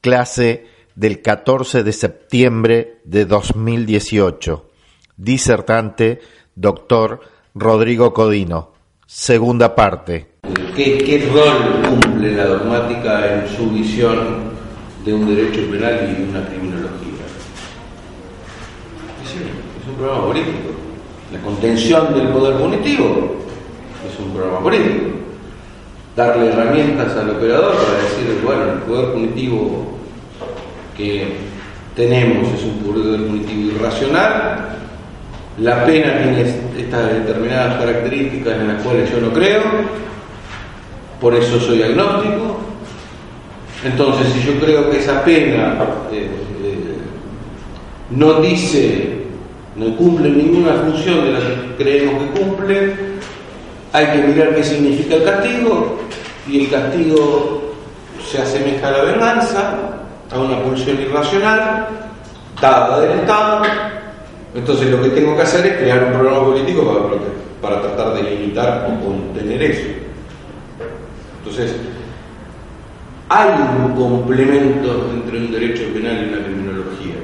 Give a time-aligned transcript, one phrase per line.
[0.00, 4.70] clase del 14 de septiembre de 2018.
[5.16, 6.20] Disertante,
[6.54, 7.20] doctor
[7.54, 8.72] Rodrigo Codino.
[9.06, 10.26] Segunda parte.
[10.76, 14.52] ¿Qué, rol cumple la dogmática en su visión
[15.04, 17.24] de un derecho penal y de una criminología?
[19.24, 20.68] Es, es un programa político.
[21.32, 23.36] La contención del poder punitivo
[24.08, 25.27] es un programa político
[26.18, 29.86] darle herramientas al operador para decir, bueno, el poder punitivo
[30.96, 31.36] que
[31.94, 34.68] tenemos es un poder punitivo irracional,
[35.58, 36.40] la pena tiene
[36.76, 39.62] estas determinadas características en las cuales yo no creo,
[41.20, 42.58] por eso soy agnóstico,
[43.84, 45.76] entonces si yo creo que esa pena
[46.10, 46.30] eh,
[46.64, 46.96] eh,
[48.10, 49.22] no dice,
[49.76, 53.17] no cumple ninguna función de la que creemos que cumple,
[53.92, 55.98] hay que mirar qué significa el castigo
[56.46, 57.74] y el castigo
[58.30, 59.74] se asemeja a la venganza,
[60.30, 61.88] a una pulsión irracional,
[62.60, 63.62] dada del Estado.
[64.54, 68.30] Entonces lo que tengo que hacer es crear un programa político para, para tratar de
[68.30, 69.88] limitar o contener eso.
[71.38, 71.76] Entonces,
[73.30, 73.48] hay
[73.84, 77.14] un complemento entre un derecho penal y una criminología.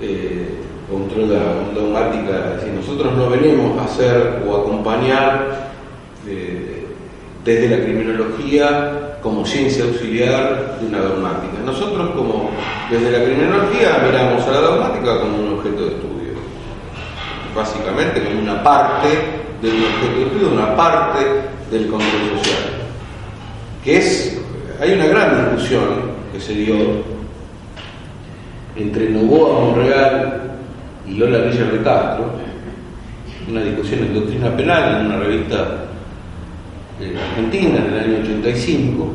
[0.00, 5.71] Eh, contra la dogmática, si nosotros no venimos a hacer o acompañar
[6.24, 11.58] desde la criminología como ciencia auxiliar de una dogmática.
[11.64, 12.50] Nosotros como
[12.90, 16.32] desde la criminología miramos a la dogmática como un objeto de estudio,
[17.54, 19.08] básicamente como una parte
[19.60, 21.24] del objeto de estudio, una parte
[21.70, 22.62] del control social.
[23.84, 24.40] Que es,
[24.80, 26.74] hay una gran discusión que se dio
[28.76, 30.42] entre Novoa Monreal
[31.06, 31.78] y Lola Villar de
[33.50, 35.91] una discusión en doctrina penal en una revista
[37.00, 39.06] Argentina en el año 85,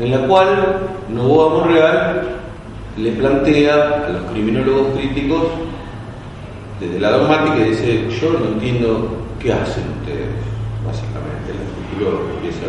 [0.00, 0.78] en la cual
[1.12, 2.22] Novoa Monreal
[2.96, 5.44] le plantea a los criminólogos críticos
[6.80, 10.28] desde la dogmática y dice, yo no entiendo qué hacen ustedes,
[10.84, 12.66] básicamente, el empieza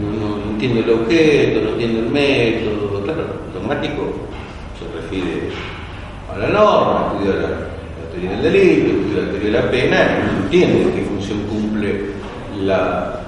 [0.00, 4.12] no, no, entiendo el objeto, no entiendo el método, claro, el dogmático
[4.78, 5.48] se refiere
[6.32, 10.18] a la norma, estudia la, la teoría del delito, estudia la teoría de la pena,
[10.32, 11.65] no entiende qué función cumple
[12.66, 13.22] la,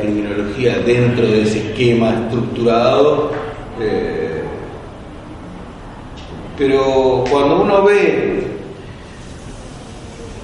[0.00, 3.32] criminología dentro de ese esquema estructurado.
[3.80, 4.42] Eh,
[6.56, 8.46] pero cuando uno ve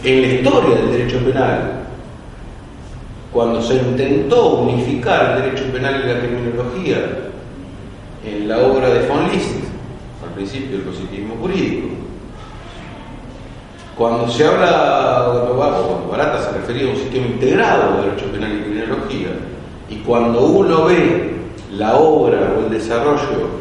[0.03, 1.85] en la historia del derecho penal,
[3.33, 7.31] cuando se intentó unificar el derecho penal y la criminología
[8.25, 9.57] en la obra de von List,
[10.27, 11.89] al principio el positivismo jurídico,
[13.99, 15.27] cuando se habla,
[15.57, 19.29] cuando Barata se refería a un sistema integrado de derecho penal y criminología,
[19.91, 21.35] y cuando uno ve
[21.73, 23.59] la obra o el desarrollo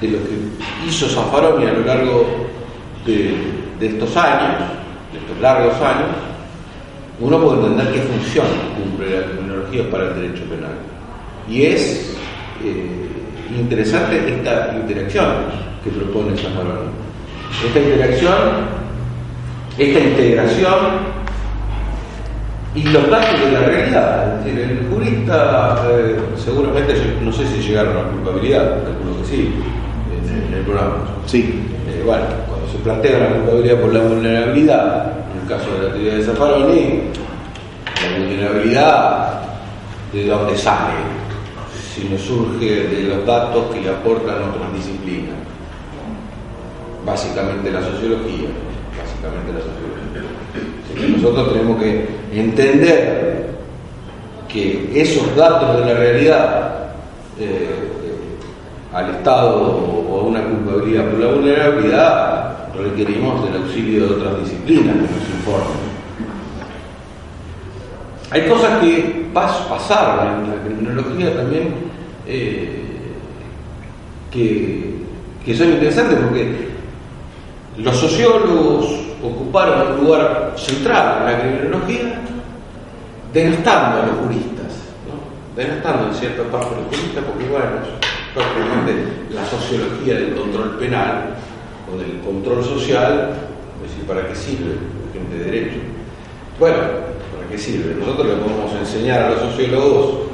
[0.00, 2.24] de lo que hizo Zaffaroni a lo largo
[3.04, 3.34] de,
[3.80, 4.60] estos años,
[5.12, 6.10] de estos largos años,
[7.18, 8.46] uno puede entender qué función
[8.80, 10.74] cumple la criminología para el derecho penal.
[11.48, 12.16] Y es
[12.62, 13.08] eh,
[13.50, 15.26] interesante esta interacción
[15.82, 16.90] que propone Zaffaroni.
[17.66, 18.73] Esta interacción
[19.78, 21.14] esta integración
[22.74, 24.38] y los datos de la realidad.
[24.38, 29.28] Es decir, el jurista eh, seguramente, no sé si llegaron a la culpabilidad, calculo que
[29.28, 29.54] sí,
[30.48, 30.96] en, el programa.
[31.26, 31.60] Sí.
[31.88, 35.94] Eh, bueno, cuando se plantea la culpabilidad por la vulnerabilidad, en el caso de la
[35.94, 37.02] teoría de Zaffaroni,
[38.02, 39.40] la vulnerabilidad,
[40.12, 40.94] ¿de dónde sale?
[41.94, 45.36] Si no surge de los datos que le aportan otras disciplinas,
[47.06, 48.48] básicamente la sociología
[49.28, 53.48] la nosotros tenemos que entender
[54.48, 56.88] que esos datos de la realidad
[57.38, 57.68] eh,
[58.92, 59.60] al Estado
[60.08, 65.10] o a una culpabilidad por la vulnerabilidad requerimos del auxilio de otras disciplinas que nos
[65.10, 65.94] informen.
[68.30, 71.74] Hay cosas que pasaron en la criminología también
[72.26, 72.82] eh,
[74.30, 74.94] que,
[75.44, 76.68] que son interesantes porque
[77.78, 82.20] los sociólogos ocuparon un lugar central en la criminología,
[83.32, 84.72] denostando a los juristas,
[85.08, 85.56] ¿no?
[85.56, 87.66] denostando en cierta parte a los juristas, porque bueno,
[88.34, 88.92] prácticamente
[89.30, 91.34] la sociología del control penal
[91.92, 93.34] o del control social,
[93.82, 95.78] es decir, ¿para qué sirve la gente de derecho?
[96.58, 97.94] Bueno, ¿para qué sirve?
[97.94, 100.28] Nosotros le podemos enseñar a los sociólogos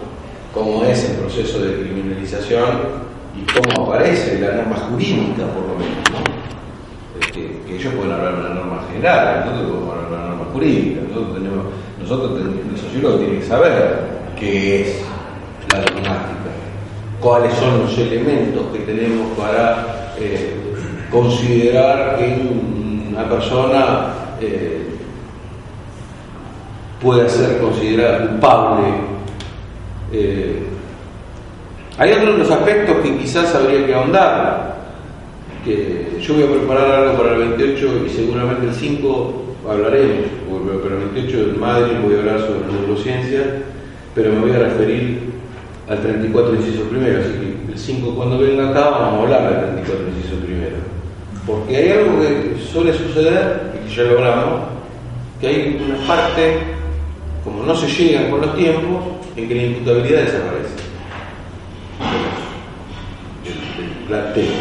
[0.53, 3.01] cómo es el proceso de criminalización
[3.37, 6.11] y cómo aparece la norma jurídica, por lo menos.
[6.11, 6.60] ¿no?
[7.67, 11.01] Que, ellos pueden hablar de una norma general, nosotros podemos hablar de una norma jurídica.
[11.09, 11.65] Nosotros, tenemos,
[12.01, 14.01] nosotros el sociólogo tiene que saber
[14.39, 15.05] qué es
[15.73, 16.51] la dogmática,
[17.21, 20.55] cuáles son los elementos que tenemos para eh,
[21.11, 22.43] considerar que
[23.11, 24.07] una persona
[24.41, 24.87] eh,
[27.01, 28.89] pueda ser considerada culpable.
[30.13, 30.63] Eh,
[31.99, 34.69] hay otros aspectos que quizás habría que ahondar.
[35.65, 40.27] Que yo voy a preparar algo para el 28 y seguramente el 5 hablaremos,
[40.83, 43.62] pero el 28 en Madrid voy a hablar sobre neurociencia,
[44.15, 45.31] pero me voy a referir
[45.89, 49.85] al 34 inciso primero, así que el 5 cuando venga acá vamos a hablar del
[49.85, 50.77] 34 inciso primero.
[51.47, 54.61] Porque hay algo que suele suceder, y que ya lo hablamos,
[55.41, 56.59] que hay una parte,
[57.45, 59.05] como no se llegan con los tiempos,
[59.37, 60.75] en que la imputabilidad desaparece.
[64.06, 64.60] Planteo.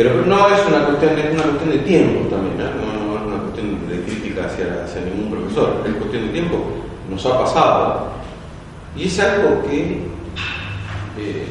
[0.00, 2.64] Pero no es una cuestión, es una cuestión de tiempo también, ¿no?
[2.64, 6.56] no, es una cuestión de crítica hacia, hacia ningún profesor, es cuestión de tiempo,
[7.10, 8.06] nos ha pasado.
[8.96, 9.98] Y es algo que
[11.18, 11.44] eh,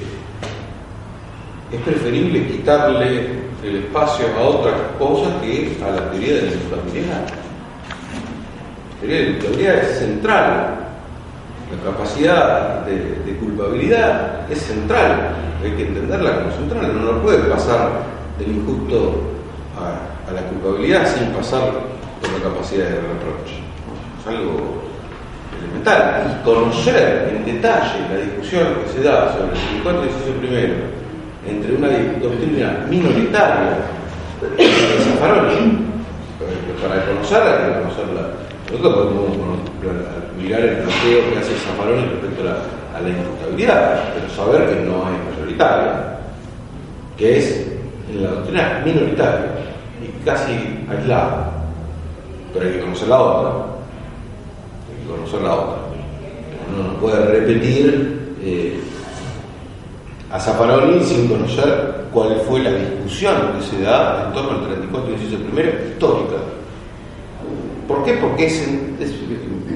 [1.72, 3.28] es preferible quitarle
[3.64, 7.22] el espacio a otras cosas que a la teoría de la imputabilidad.
[8.90, 10.76] La teoría de la imputabilidad es central.
[11.70, 12.96] La capacidad de,
[13.32, 15.36] de, culpabilidad es central.
[15.64, 16.96] Hay que entenderla como central.
[16.96, 19.14] No nos puede pasar del injusto
[19.78, 21.72] a, la culpabilidad sin pasar
[22.22, 23.58] por la capacidad de reproche.
[24.22, 24.82] Es algo
[25.58, 26.40] elemental.
[26.42, 30.74] Y conocer en detalle la discusión que se da sobre el 54 y primero
[31.48, 31.88] entre una
[32.22, 33.78] doctrina minoritaria
[34.42, 35.86] de Zaffaroni,
[36.82, 38.22] para conocerla hay que conocerla.
[38.70, 39.38] Nosotros podemos
[40.38, 45.36] mirar el planteo que hace Zaffaroni respecto a la, a pero saber que no es
[45.36, 46.20] mayoritaria,
[47.18, 47.79] que es
[48.10, 49.52] en la doctrina minoritaria
[50.02, 50.54] y casi
[50.90, 51.52] aislada.
[52.54, 53.50] Pero hay que conocer la otra.
[54.90, 55.76] Hay que conocer la otra.
[56.72, 58.80] Uno no puede repetir eh,
[60.32, 65.12] a Zaffaroni sin conocer cuál fue la discusión que se da en torno al 34
[65.12, 66.36] y el primero histórica.
[67.88, 68.14] ¿Por qué?
[68.14, 68.62] Porque es,
[69.00, 69.14] es,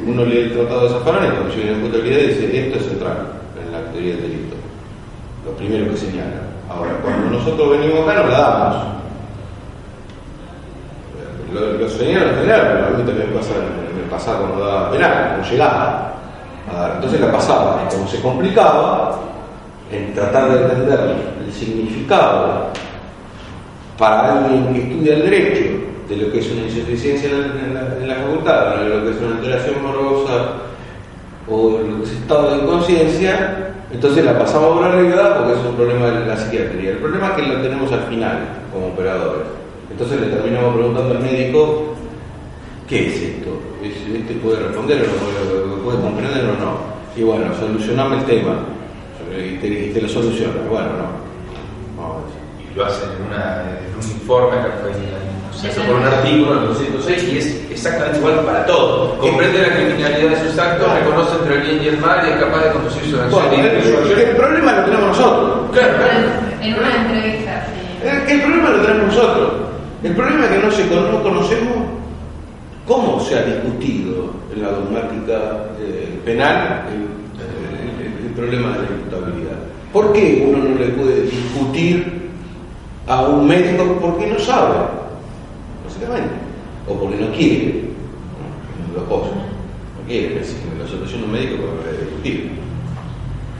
[0.05, 3.17] uno lee el tratado de Zaffaroni cuando llega la imputabilidad y dice esto es central
[3.63, 4.55] en la teoría del delito.
[5.45, 6.52] Lo primero que señala.
[6.69, 8.75] Ahora, cuando nosotros venimos acá nos la damos.
[11.53, 13.53] Lo, lo señalan en general, pero a mí también me pasa,
[13.95, 16.13] me pasaba cuando daba penal, como llegaba.
[16.95, 19.19] Entonces la pasaba, y como se complicaba,
[19.91, 20.99] en tratar de entender
[21.45, 22.69] el significado
[23.97, 25.63] para alguien que estudia el derecho
[26.09, 29.17] de lo que es una insuficiencia en la, en la facultad, de lo que es
[29.17, 30.53] una alteración morosa
[31.47, 35.75] o lo que es estado de inconsciencia, entonces la pasamos por arriba porque es un
[35.75, 36.91] problema de la psiquiatría.
[36.91, 38.39] El problema es que lo tenemos al final
[38.71, 39.43] como operadores.
[39.91, 41.93] Entonces le terminamos preguntando al médico,
[42.89, 43.59] ¿qué es esto?
[43.83, 45.83] ¿Este puede responder o no?
[45.83, 46.77] ¿Puede comprender o no?
[47.15, 48.55] Y bueno, solucioname el tema
[49.37, 50.53] y te, lo soluciona.
[50.67, 52.23] Bueno, no.
[52.59, 54.57] Y lo hacen en, una, en un informe
[55.59, 59.17] se hace por un artículo en el 206 y es exactamente igual para todo.
[59.19, 62.37] Comprende la criminalidad de sus actos, reconoce entre el bien y el mal y es
[62.37, 63.49] capaz de conducir su acción.
[63.49, 65.71] Bueno, el, el, problema lo tenemos nosotros.
[65.71, 66.19] Claro, claro.
[66.61, 68.07] En una entrevista, sí.
[68.07, 69.51] El, el, problema lo tenemos nosotros.
[70.03, 71.75] El problema es que no, se, no conocemos
[72.87, 79.57] cómo se ha discutido en la dogmática eh, penal el, el, problema de la imputabilidad.
[79.93, 82.29] ¿Por qué uno no le puede discutir
[83.07, 85.02] a un médico porque no sabe?
[86.87, 87.83] O porque no quiere.
[88.93, 89.01] ¿no?
[89.01, 89.09] Los.
[89.09, 90.35] No quiere.
[90.35, 92.51] La solución de un médico para discutir.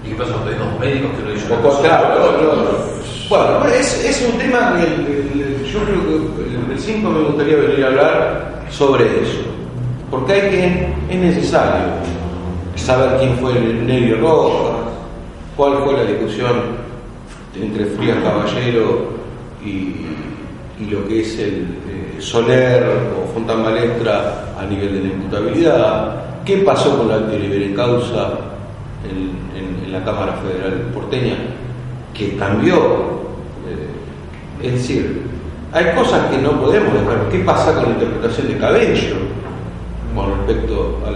[0.06, 0.34] ¿Y qué pasa?
[0.46, 1.48] Hay dos médicos que lo dicen.
[1.82, 2.94] Claro, no, no.
[3.30, 6.02] Bueno, es, es, un tema que el, el, yo creo
[6.36, 9.42] que el 5 me gustaría venir a hablar sobre eso.
[10.12, 11.94] Porque hay que, es necesario
[12.76, 14.76] saber quién fue el Nevio Rojas,
[15.56, 16.84] cuál fue la discusión
[17.60, 19.14] entre Frías Caballero
[19.64, 19.96] y,
[20.80, 21.68] y, lo que es el
[22.24, 22.84] Soler
[23.20, 28.32] o Fontán Balestra a nivel de la imputabilidad, qué pasó con la libre causa
[29.04, 31.36] en, en, en, la Cámara Federal porteña,
[32.14, 32.76] que cambió.
[33.68, 35.24] Eh, es decir,
[35.74, 37.30] hay cosas que no podemos dejar.
[37.30, 39.16] ¿Qué pasa con la interpretación de Cabello
[40.16, 41.12] con respecto a,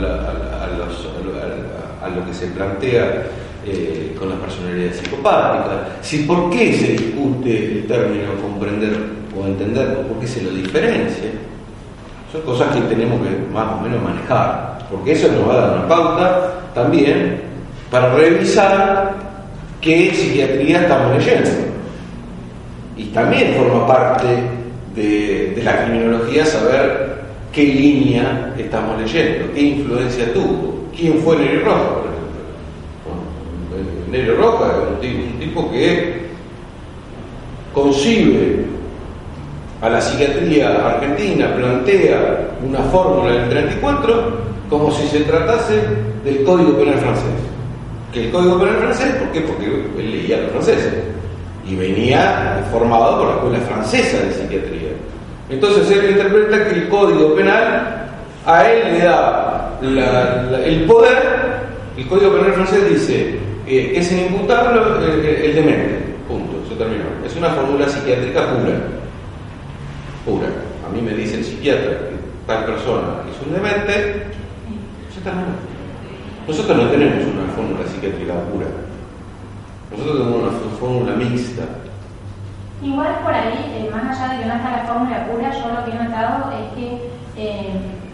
[2.10, 3.28] lo que se plantea
[3.66, 8.96] eh, con las personalidades psicopáticas, si por qué se discute el término comprender
[9.40, 11.32] o entender, por qué se lo diferencia.
[12.32, 15.78] Son cosas que tenemos que más o menos manejar, porque eso nos va a dar
[15.80, 17.42] una pauta también
[17.90, 19.16] para revisar
[19.82, 21.50] qué psiquiatría estamos leyendo.
[22.98, 24.28] Y también forma parte
[24.96, 31.90] de, la criminología saber qué línea estamos leyendo, qué influencia tuvo, quién fue Neri Roja,
[31.90, 32.38] por ejemplo.
[34.12, 36.28] Neri Roja es un tipo, un tipo que
[37.74, 38.66] concibe
[39.82, 45.82] a la psiquiatría argentina, plantea una fórmula del 34 como si se tratase
[46.24, 47.26] del Código Penal francés.
[48.12, 49.16] Que el Código Penal francés.
[49.20, 49.40] Porque
[49.98, 50.94] él leía los franceses
[51.68, 54.90] y venía formado por la Escuela Francesa de Psiquiatría.
[55.50, 58.08] Entonces él interpreta que el Código Penal
[58.46, 61.18] a él le da el poder,
[61.98, 63.36] el Código Penal francés dice
[63.68, 67.04] eh, que es inimputable el, el demente, punto, se terminó.
[67.26, 68.80] Es una fórmula psiquiátrica pura,
[70.28, 70.48] pura.
[70.86, 74.28] A mí me dice el psiquiatra que tal persona es un demente.
[76.48, 78.68] Nosotros no tenemos una fórmula psiquiátrica pura.
[79.92, 81.64] Nosotros tenemos una fórmula mixta.
[82.84, 85.84] Igual por ahí, eh, más allá de que no está la fórmula pura, yo lo
[85.84, 86.88] que he notado es que
[87.36, 87.74] eh,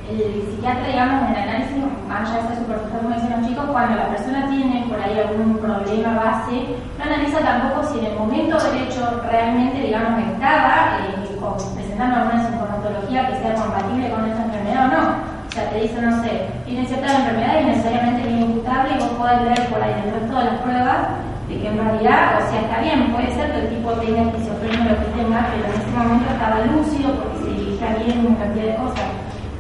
[0.10, 1.78] el psiquiatra, digamos, en el análisis,
[2.08, 5.20] más allá de ser superficial, como dicen los chicos, cuando la persona tiene por ahí
[5.20, 6.56] algún problema base,
[6.98, 12.16] no analiza tampoco si en el momento del hecho realmente, digamos, estaba eh, con- presentando
[12.16, 15.04] alguna sintomatología que sea compatible con esta enfermedad o no.
[15.48, 16.32] O sea, te dice, no sé,
[16.66, 20.28] tiene cierta enfermedad y necesariamente es inimputable y vos podés leer por ahí dentro de
[20.32, 21.00] todas las pruebas
[21.48, 24.82] de que en realidad, o sea, está bien, puede ser que el tipo tenga esquizofrenia
[24.82, 28.40] o lo que tenga, pero en ese momento estaba lúcido porque se dirigía bien una
[28.42, 29.08] cantidad de cosas.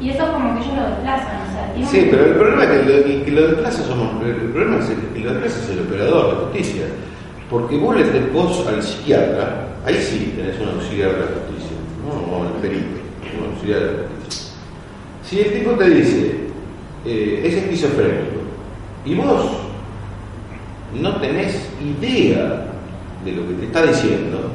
[0.01, 1.63] Y eso como que ellos lo desplazan, o sea,
[1.93, 4.97] Sí, pero el problema es que lo, que lo desplaza somos, el problema es el,
[5.13, 6.85] que lo desplaza es el operador de justicia.
[7.49, 11.52] Porque vos le vos al psiquiatra, ahí sí tenés un auxiliar de la justicia,
[12.15, 12.85] no, no el perito,
[13.53, 14.53] auxiliar de la justicia.
[15.27, 16.35] Si el tipo te dice,
[17.05, 18.41] eh, es esquizofrénico,
[19.05, 19.45] y vos
[20.99, 22.65] no tenés idea
[23.25, 24.51] de lo que te está diciendo,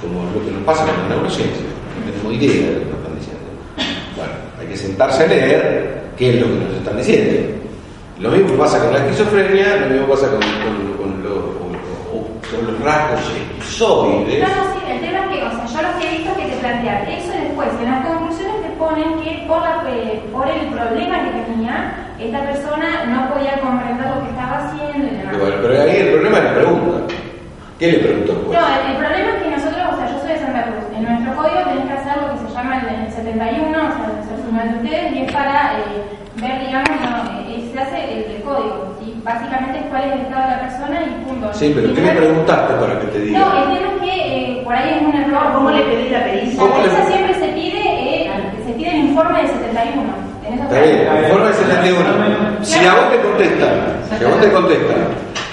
[0.00, 1.64] como lo que nos pasa con la neurociencia,
[2.06, 3.48] no tenemos idea de lo que nos están diciendo.
[4.16, 7.56] Bueno, hay que sentarse a leer qué es lo que nos están diciendo.
[8.20, 10.40] Lo mismo pasa con la esquizofrenia, lo mismo pasa con-
[12.50, 14.40] con los rasgos esquizoides.
[15.30, 17.86] Que, o sea, yo lo que he visto que te plantean eso y después en
[17.90, 19.78] las conclusiones te ponen que por, la,
[20.32, 25.16] por el problema que tenía, esta persona no podía comprender lo que estaba haciendo y
[25.22, 25.38] demás.
[25.38, 27.14] Bueno, pero ahí el problema es la pregunta.
[27.78, 28.58] ¿Qué le preguntó juez?
[28.58, 31.02] No, el, el problema es que nosotros, o sea, yo soy de Santa Cruz, en
[31.06, 34.22] nuestro código tenés que hacer lo que se llama el, el 71, o sea, el
[34.26, 36.02] ser de ustedes, y es para eh,
[36.42, 38.98] ver, digamos, no, eh, se hace el, el código.
[39.24, 41.52] Básicamente es cuál es el estado de la persona y punto.
[41.52, 43.38] Sí, pero ¿qué es- preguntaste para que te diga?
[43.38, 45.52] No, el tema es que eh, por ahí es un error.
[45.54, 46.54] ¿Cómo le pedí la pericia?
[46.56, 48.30] La ¿Cómo le- pericia siempre se pide, eh,
[48.66, 50.02] se pide el informe del 71.
[50.46, 52.04] En eso Está bien, el informe 71.
[52.62, 53.74] Si a vos te contestan,
[54.18, 54.96] si a vos te contestan,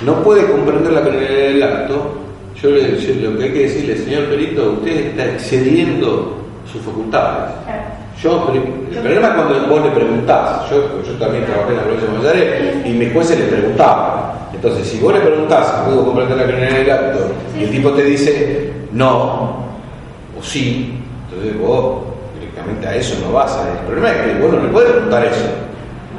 [0.05, 2.13] no puede comprender la penalidad del acto,
[2.61, 6.37] yo le yo lo que hay que decirle, señor Perito, usted está excediendo
[6.71, 7.51] sus facultades.
[7.65, 7.81] Claro.
[8.21, 12.07] Yo, el problema es cuando vos le preguntás, yo, yo también trabajé en la provincia
[12.07, 14.31] de Buenos Aires y mis jueces le preguntaban.
[14.53, 17.19] Entonces, si vos le preguntás, ¿puedo comprender la penalidad del acto?
[17.59, 19.67] Y el tipo te dice, no,
[20.37, 22.05] o sí, entonces vos
[22.39, 23.55] directamente a eso no vas.
[23.55, 25.45] El problema es que vos no le puedes preguntar eso,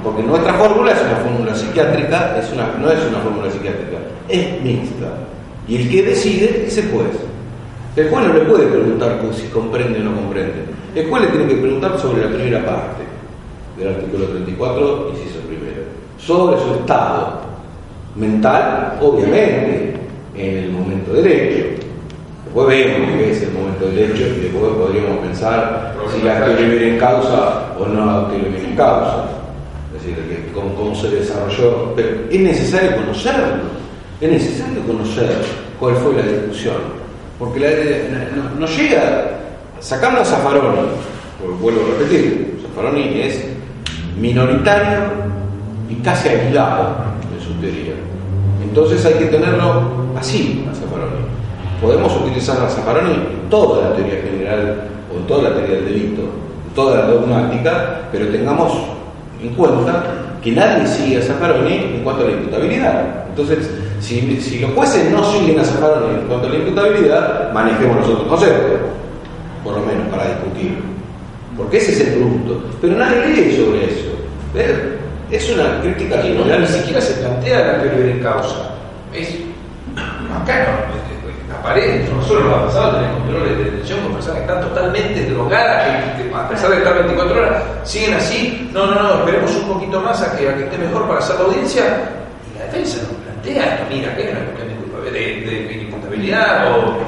[0.05, 4.62] porque nuestra fórmula es una fórmula psiquiátrica, es una, no es una fórmula psiquiátrica, es
[4.62, 5.07] mixta.
[5.67, 7.11] Y el que decide es el juez.
[7.97, 10.77] El juez no le puede preguntar si comprende o no comprende.
[11.07, 13.02] Juez le tiene que preguntar sobre la primera parte
[13.76, 15.83] del artículo 34, inciso primero,
[16.19, 17.40] sobre su estado
[18.17, 19.95] mental, obviamente,
[20.35, 21.64] en el momento del hecho.
[22.45, 26.55] Después vemos qué es el momento del hecho y después podríamos pensar si la acto
[26.61, 29.25] libre en causa o no acto libre en causa.
[29.95, 31.93] Es decir, que cómo, cómo se desarrolló.
[31.95, 33.45] Pero es necesario conocerlo,
[34.21, 35.28] es necesario conocer
[35.78, 36.76] cuál fue la discusión.
[37.38, 37.69] Porque la-
[38.35, 39.31] no, no llega,
[39.80, 40.78] sacamos a Zaffaroni,
[41.40, 43.44] porque vuelvo a repetir, Zaffaroni es
[44.18, 44.99] minoritario
[45.88, 46.97] y casi aislado
[47.35, 47.94] en su teoría.
[48.62, 49.82] Entonces hay que tenerlo
[50.18, 51.26] así a Zaffaroni.
[51.80, 55.85] Podemos utilizar a Zaffaroni en toda la teoría general o en toda la teoría del
[55.87, 58.73] delito, en toda la dogmática, pero tengamos
[59.40, 60.04] en cuenta
[60.42, 63.26] que nadie sigue a Zaffaroni en cuanto a la imputabilidad.
[63.28, 63.70] Entonces,
[64.00, 68.26] si, si los jueces no siguen a Zaffaroni en cuanto a la imputabilidad, manejemos nosotros
[68.26, 68.88] lo menos
[70.19, 70.79] para discutir.
[71.57, 72.63] Porque ese es el punto.
[72.81, 74.11] Pero nadie lee sobre eso.
[74.55, 74.77] ¿Ves?
[75.31, 78.71] Es una crítica Aquí no, ni siquiera se plantea la teoría de causa.
[79.13, 79.29] es
[80.35, 80.89] acá
[81.51, 85.31] no, aparente, nosotros nos ha pasado tener controles de detención con personas que están totalmente
[85.31, 89.69] drogadas, que, a pesar de estar 24 horas, siguen así, no, no, no, esperemos un
[89.75, 91.83] poquito más a que, que esté mejor para hacer la audiencia,
[92.55, 94.69] y la defensa nos plantea esto, mira, ¿qué es una cuestión
[95.05, 96.99] de, de, de inimputabilidad o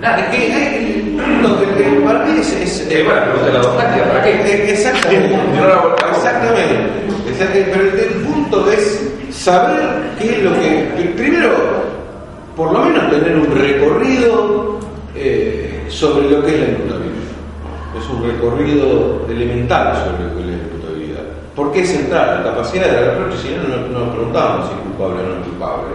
[0.00, 1.14] nada, ¿qué?
[1.42, 4.70] No, que- que para mí es, es- Eh, bueno, pregunta la dogmática, ¿para qué?
[4.72, 5.28] Exactamente.
[5.30, 7.30] La Exactamente.
[7.30, 7.70] Exactamente.
[7.72, 9.80] Pero el, el punto es saber
[10.18, 10.88] qué es lo que.
[10.96, 11.50] que Primero,
[12.56, 14.78] por lo menos tener un recorrido
[15.14, 17.10] eh, sobre lo que es la imputabilidad.
[17.98, 21.22] Es un recorrido elemental sobre lo que es la imputabilidad.
[21.54, 22.42] ¿Por qué es central?
[22.44, 25.26] La capacidad de la reproche, si no, no no nos preguntamos si es culpable o
[25.26, 25.94] no es culpable.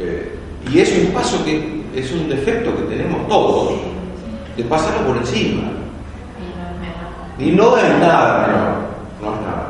[0.00, 0.32] Eh,
[0.70, 3.72] y es un paso que es un defecto que tenemos todos,
[4.54, 5.62] de pasarlo por encima.
[7.38, 8.86] Y no es nada,
[9.20, 9.68] no, no es nada.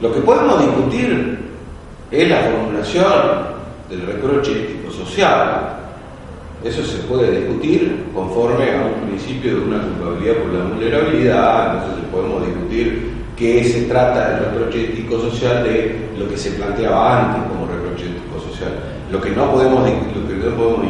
[0.00, 0.08] no.
[0.08, 1.38] Lo que podemos discutir
[2.10, 3.12] es la formulación
[3.90, 5.76] del reproche ético social.
[6.64, 12.04] Eso se puede discutir conforme a un principio de una culpabilidad por la vulnerabilidad, entonces
[12.10, 17.42] podemos discutir qué se trata del reproche ético social de lo que se planteaba antes
[17.48, 17.62] como.
[19.12, 19.86] Lo que no podemos,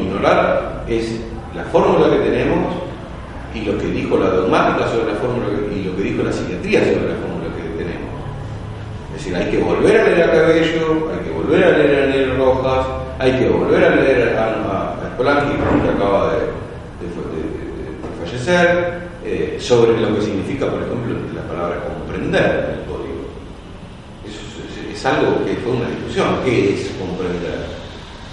[0.01, 1.21] ignorar es
[1.57, 2.73] la fórmula que tenemos
[3.55, 6.81] y lo que dijo la dogmática sobre la fórmula y lo que dijo la psiquiatría
[6.81, 8.11] sobre la fórmula que tenemos.
[9.11, 12.07] Es decir, hay que volver a leer a Cabello, hay que volver a leer a
[12.07, 12.87] Nero Rojas,
[13.19, 15.17] hay que volver a leer a, a,
[15.83, 16.39] que acaba de,
[18.25, 23.27] fallecer, eh, sobre lo que significa, por ejemplo, la palabra comprender el código.
[24.27, 26.27] Eso es, es- es algo que fue una discusión.
[26.45, 27.42] ¿Qué es comprender?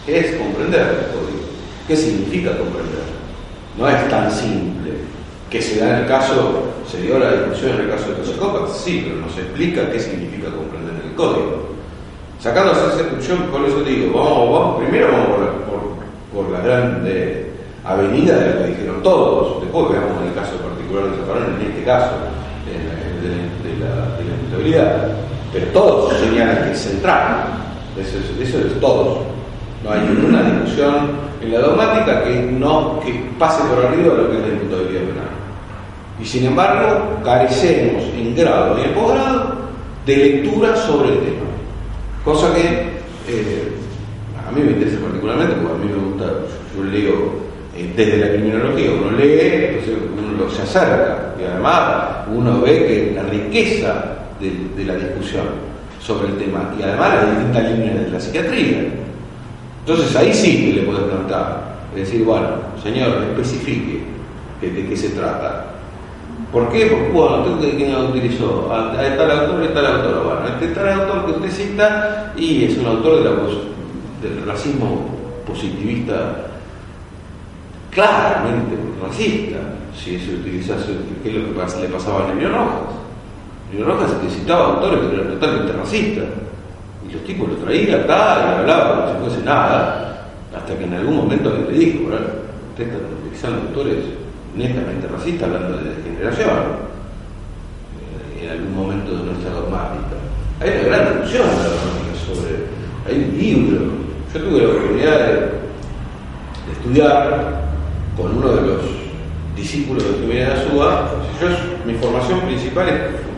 [0.09, 1.45] ¿Qué es comprender el código?
[1.87, 3.05] ¿Qué significa comprender?
[3.77, 4.93] No es tan simple.
[5.51, 8.27] Que se da en el caso, se dio la discusión en el caso de los
[8.27, 11.75] psicópatas, sí, pero nos explica qué significa comprender el código.
[12.39, 15.27] Sacando esa yo por eso digo, vamos, vamos, primero vamos
[16.33, 16.65] por la, por,
[17.85, 21.83] avenida de lo que dijeron todos, después veamos el caso particular de Zaparón, en este
[21.83, 22.13] caso,
[22.65, 25.13] de, la, de.
[25.53, 27.45] Pero todos señalan que es central,
[27.95, 29.38] eso es, eso es todos.
[29.83, 34.31] No hay ninguna discusión en la dogmática que no que pase por arriba de lo
[34.31, 35.29] que es la imputabilidad penal.
[36.21, 39.55] Y sin embargo, carecemos en grado y en posgrado
[40.05, 41.45] de lectura sobre el tema.
[42.25, 42.61] Cosa que
[43.27, 43.71] eh,
[44.45, 46.25] a mí me interesa particularmente, porque a mí me gusta,
[46.75, 49.39] yo leo eh, desde la criminología, uno lee,
[49.69, 55.45] entonces uno se acerca, y además uno ve que la riqueza de, de la discusión
[56.01, 59.08] sobre el tema, y además las distintas líneas de la psiquiatría.
[59.89, 62.49] Entonces ahí sí que le puedes plantar, es decir, bueno,
[62.83, 64.03] señor, especifique
[64.61, 65.65] de, qué se trata.
[66.51, 66.85] ¿Por qué?
[66.85, 68.71] Porque, bueno, ¿usted quién lo utilizó?
[68.71, 70.23] A, a tal autor y tal autor.
[70.25, 73.23] Bueno, este tal autor que usted cita y es un autor
[74.21, 75.07] del racismo
[75.47, 76.35] positivista
[77.89, 79.57] claramente racista.
[79.97, 80.91] Si se utilizase,
[81.23, 82.93] ¿qué es lo que le pasaba a Emilio Rojas?
[83.71, 86.25] Emilio Rojas que citaba autores que eran totalmente racistas.
[87.09, 90.93] Y los tipos lo traían acá y hablaba como si fuese nada, hasta que en
[90.93, 92.27] algún momento le dijo, ¿verdad?
[92.71, 93.97] Usted está utilizando autores
[94.55, 96.49] netamente racistas hablando de degeneración
[97.99, 100.15] eh, en algún momento de nuestra dogmática.
[100.61, 102.51] Hay una gran discusión dogmática sobre.
[103.07, 103.85] Hay un libro.
[104.33, 105.59] Yo tuve la oportunidad de,
[106.71, 107.61] estudiar
[108.15, 108.81] con uno de los
[109.55, 111.11] discípulos de Jiménez de Azúa.
[111.85, 112.85] Mi formación principal,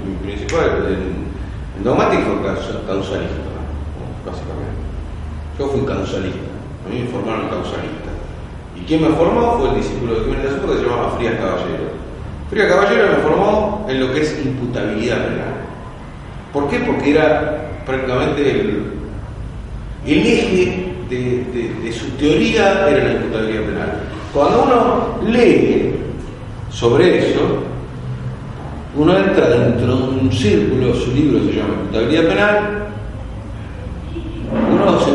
[0.06, 3.51] mi principal en, en dogmática fue causa- causalista, ¿no?
[4.26, 4.82] Básicamente.
[5.58, 6.50] Yo fui causalista.
[6.86, 8.10] A mí me formaron causalista.
[8.76, 9.60] ¿Y quién me formó?
[9.60, 11.86] Fue el discípulo de Jiménez de Azúa que se llamaba Frías Caballero.
[12.50, 15.54] Frías Caballero me formó en lo que es imputabilidad penal.
[16.54, 16.80] ¿Por qué?
[16.80, 18.84] Porque era prácticamente el,
[20.06, 21.46] eje de,
[21.84, 23.92] de- su teoría era la imputabilidad penal.
[24.34, 25.96] Cuando uno lee
[26.72, 27.40] sobre eso,
[28.96, 32.88] uno entra dentro de un círculo, su libro se llama Imputabilidad Penal,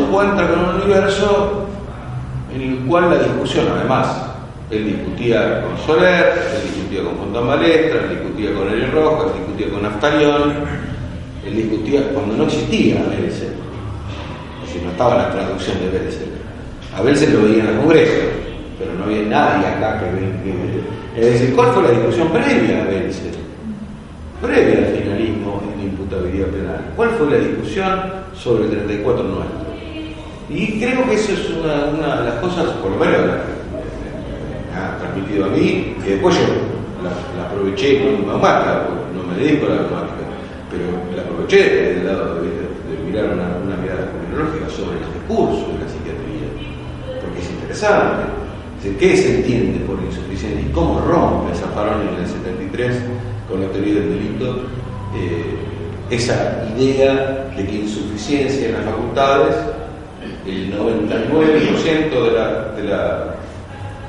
[0.07, 1.65] encuentra con un universo
[2.53, 4.07] en el cual la discusión, además,
[4.71, 9.39] él discutía con Soler, él discutía con Fontán Balestra, él discutía con Ariel Rojas, él
[9.45, 10.53] discutía con Naftalión,
[11.45, 13.53] él discutía cuando no existía Belsen,
[14.61, 16.29] es decir, no estaba la traducción de Belsen.
[16.97, 18.13] A Belsen lo veía en el Congreso,
[18.79, 20.87] pero no había nadie acá que ve- que-
[21.21, 23.31] Es decir, ¿cuál fue la discusión previa a Belsen?
[24.41, 26.81] Previa al finalismo en la imputabilidad penal.
[26.95, 27.89] ¿Cuál fue la discusión
[28.35, 29.66] sobre el 34 nuestro?
[30.49, 33.57] Y creo que eso es una, una de las cosas, por lo menos, la que
[34.75, 36.43] ha transmitido a mí, que después yo
[37.03, 40.23] la, aproveché con porque no me dedico a la dogmática,
[40.71, 42.49] pero la aproveché desde el lado de,
[43.05, 46.47] mirar una, una mirada criminológica sobre los discursos de la psiquiatría.
[47.51, 48.37] interesante.
[48.99, 52.95] ¿Qué se entiende por insuficiencia y cómo rompe Zaffaroni en el 73
[53.49, 54.61] con la teoría del delito
[55.13, 55.57] eh,
[56.09, 59.55] esa idea de que insuficiencia en las facultades,
[60.47, 63.37] el 99% de la, de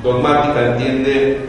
[0.03, 1.40] dogmática entiende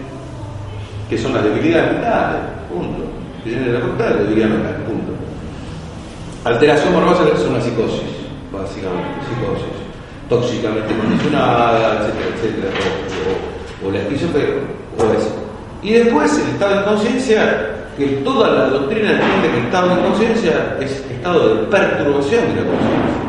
[1.10, 3.04] que son las debilidades mentales, punto.
[3.43, 5.13] Que tienen la facultad de debilidad mental, punto.
[6.43, 8.10] Alteración morbosa es una psicosis,
[8.52, 9.78] básicamente, psicosis,
[10.28, 12.69] tóxicamente condicionada, etcétera, etcétera,
[13.84, 14.56] o, o, la esquizofrenia,
[14.97, 15.36] o eso.
[15.84, 20.02] Y después el estado de conciencia, que toda la doctrina entiende que el estado de
[20.02, 23.29] conciencia es estado de perturbación de la conciencia.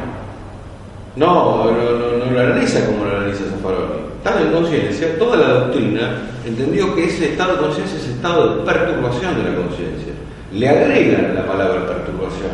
[1.21, 4.09] No, no, lo analiza como lo analiza Zaffaroni.
[4.17, 8.63] Estado de conciencia, toda la doctrina entendió que ese estado de conciencia es estado de
[8.65, 10.15] perturbación de la conciencia.
[10.51, 12.53] Le agregan la palabra perturbación.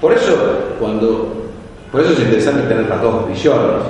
[0.00, 0.32] Por eso,
[0.78, 1.50] cuando,
[1.90, 3.82] por eso es interesante tener las dos visiones,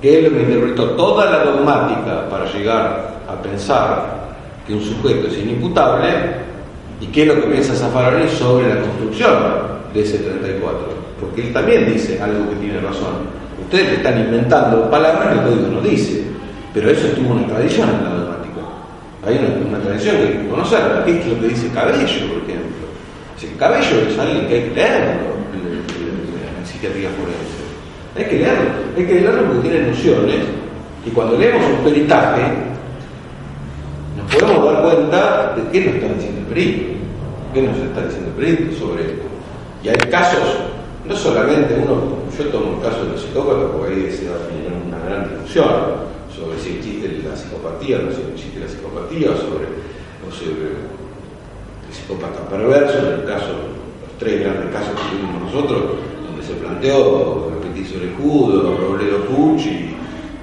[0.00, 5.26] que es lo que interpretó toda la dogmática para llegar a pensar que un sujeto
[5.26, 6.10] es inimputable
[7.00, 9.34] y qué es lo que piensa Zaffaroni sobre la construcción
[9.92, 10.99] de ese 34.
[11.20, 13.28] Porque él también dice algo que tiene razón.
[13.62, 16.24] Ustedes están inventando palabras que el código no dice,
[16.72, 18.60] pero eso tuvo una tradición en la dogmática.
[19.26, 20.80] Hay una, tradición que hay que conocer.
[21.04, 22.86] ¿Qué es lo que dice Cabello, por ejemplo?
[23.36, 27.60] Si Cabello es alguien que hay que leerlo en, psiquiatría forense.
[28.16, 30.36] Hay que leerlo, hay que leerlo porque tiene nociones
[31.04, 32.42] que cuando leemos un peritaje
[34.16, 36.82] nos podemos dar cuenta de qué nos está diciendo el perito,
[37.54, 39.22] qué nos está diciendo el perito sobre esto.
[39.82, 40.69] Y hay casos,
[41.10, 44.46] no solamente uno, yo tomo el caso de los psicópatas porque ahí se va a
[44.46, 45.66] tener una gran discusión
[46.30, 49.66] sobre si existe la psicopatía o no si existe la psicopatía, o sobre,
[50.22, 55.82] o sobre el psicópata perverso, en el caso, los tres grandes casos que tuvimos nosotros,
[56.30, 59.90] donde se planteó Petiso Lejudo, Robledo Puch y,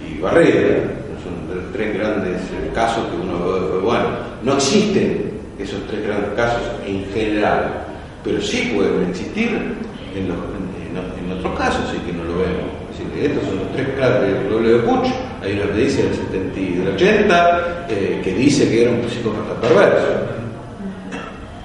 [0.04, 0.84] y Barrera,
[1.24, 4.06] son tres grandes eh, casos que uno ve, bueno,
[4.44, 7.86] no existen esos tres grandes casos en general,
[8.22, 9.87] pero sí pueden existir
[10.18, 12.78] en, los, en, en otros casos, sí que no lo vemos.
[13.14, 15.08] Que estos son los tres casos del Robledo Puch,
[15.42, 19.10] hay una que dice del 70 y del 80 eh, que dice que era un
[19.10, 20.08] psicópata perverso.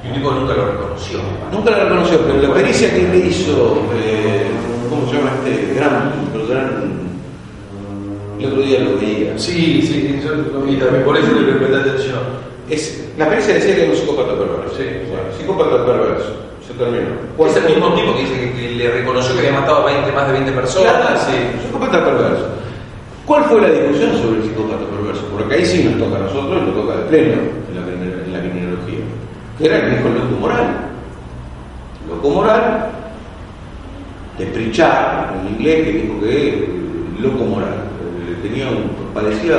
[0.05, 1.19] El tipo nunca lo reconoció.
[1.51, 4.45] Nunca lo reconoció, pero la pericia que le hizo, eh,
[4.89, 5.75] ¿cómo se llama este?
[5.75, 6.13] Gran,
[6.49, 6.93] gran.
[8.39, 9.39] El otro día lo veía.
[9.39, 12.21] Sí, sí, yo lo vi también, por eso le presté atención.
[12.69, 14.77] Es, la pericia decía que era un psicópata perverso.
[14.77, 14.85] Sí.
[15.09, 16.42] Bueno, psicópata perverso.
[16.73, 20.13] Es el mismo tipo que dice que, que le reconoció que había matado a 20,
[20.13, 20.93] más de 20 personas.
[20.93, 22.47] Claro, sí, psicópata perverso.
[23.27, 25.23] ¿Cuál fue la discusión sobre el psicópata perverso?
[25.31, 28.41] Porque ahí sí nos toca a nosotros, nos toca de pleno en la, en la
[28.41, 28.99] criminología.
[29.59, 30.67] Que era el que dijo el loco moral.
[32.09, 32.91] Loco moral
[34.39, 36.69] de Pritchard, en inglés, que dijo que
[37.21, 37.75] loco moral.
[38.43, 39.57] Tenía un, parecía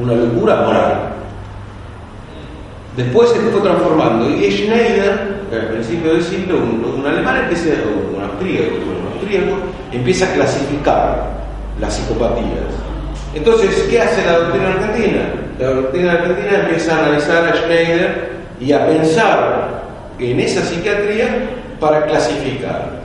[0.00, 1.12] una locura moral.
[2.96, 4.28] Después se fue transformando.
[4.28, 9.56] Y Schneider, al principio del siglo, un, alemán empieza, un austríaco, un austríaco,
[9.92, 11.30] empieza a clasificar
[11.80, 12.68] las psicopatías.
[13.34, 15.20] Entonces, ¿qué hace la doctrina argentina?
[15.58, 18.30] La doctrina argentina empieza a analizar a Schneider
[18.60, 19.82] y a pensar
[20.18, 21.28] en esa psiquiatría
[21.80, 22.98] para clasificar.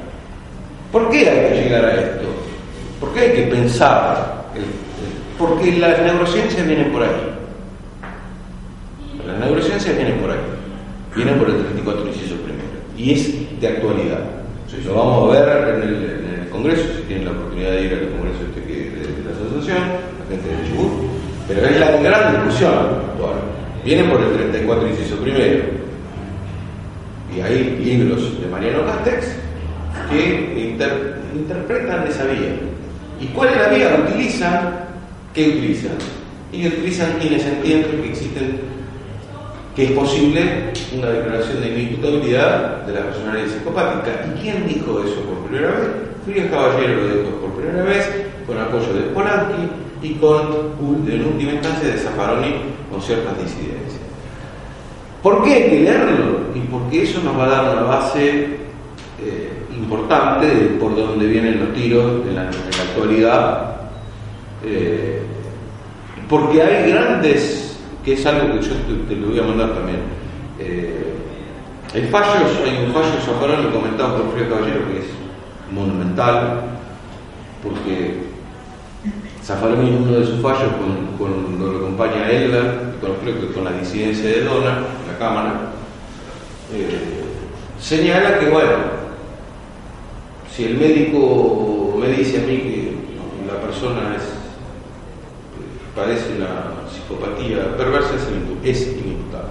[0.91, 2.25] ¿Por qué hay que llegar a esto?
[2.99, 4.43] ¿Por qué hay que pensar?
[5.38, 7.34] Porque las neurociencias vienen por ahí.
[9.25, 10.52] Las neurociencias vienen por ahí.
[11.15, 12.63] Vienen por el 34 inciso primero.
[12.97, 14.43] Y es de actualidad.
[14.86, 18.39] Lo vamos a ver en el, Congreso, si tienen la oportunidad de ir al Congreso
[18.47, 19.84] este que, de, la asociación,
[20.19, 20.91] la gente de Chubut.
[21.47, 23.36] Pero es la gran discusión actual.
[23.84, 25.63] Viene por el 34 inciso primero.
[27.36, 29.36] Y hay libros de Mariano Castex
[30.10, 32.56] que inter, interpretan esa vía.
[33.19, 34.06] ¿Y cuál es la vía?
[34.08, 34.73] Utilizan,
[35.34, 35.97] ¿qué utilizan?
[36.52, 38.60] Y utilizan quienes entienden que existen
[39.75, 44.25] que es posible una declaración de inimputabilidad de la personalidad psicopática.
[44.27, 45.89] ¿Y quién dijo eso por primera vez?
[46.25, 48.09] Frías Caballero lo dijo por primera vez,
[48.45, 49.69] con apoyo de Polanski
[50.03, 52.55] y con, en última instancia, de Zaffaroni
[52.91, 54.01] con ciertas disidencias.
[55.23, 56.39] ¿Por qué hay que leerlo?
[56.53, 58.45] Y porque eso nos va a dar una base
[59.21, 63.75] eh, importante de por dónde vienen los tiros en la, en la actualidad.
[64.65, 65.21] Eh,
[66.29, 67.62] porque hay grandes
[68.03, 68.73] que es algo que yo
[69.07, 69.99] te, lo voy a mandar también.
[70.59, 71.13] Eh,
[71.93, 75.05] hay fallos, hay un fallo Zaffaroni comentado por Frío Caballero que es
[75.71, 76.61] monumental,
[77.63, 78.23] porque
[79.43, 80.71] Zaffaroni en uno de sus fallos,
[81.17, 85.53] con, lo acompaña a con, creo con la disidencia de Donna, en la Cámara,
[86.73, 87.23] eh,
[87.79, 89.03] señala que, bueno,
[90.53, 92.93] si el médico me dice a mí que
[93.47, 94.23] la persona es
[95.95, 96.72] padece una
[97.13, 98.15] psicopatía perversa
[98.63, 99.49] es inimputable.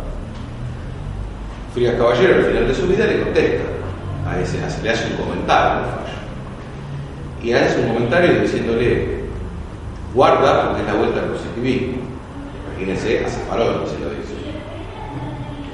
[1.75, 3.65] Frías Caballero al final de su vida le contesta,
[4.29, 6.13] a ese, le hace un comentario fallo.
[7.43, 9.23] Y hace un comentario diciéndole,
[10.15, 11.99] guarda porque es la vuelta al positivismo.
[12.71, 14.35] Imagínense a Zafarón se lo dice.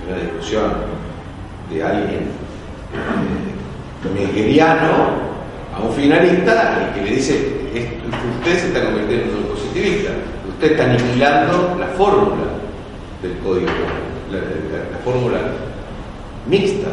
[0.09, 0.72] Una discusión
[1.70, 2.31] de alguien
[4.05, 4.62] eh,
[5.74, 10.11] a un finalista y que le dice, usted se está convirtiendo en un positivista,
[10.48, 12.44] usted está aniquilando la fórmula
[13.22, 13.66] del código,
[14.31, 15.38] la fórmula
[16.46, 16.88] mixta.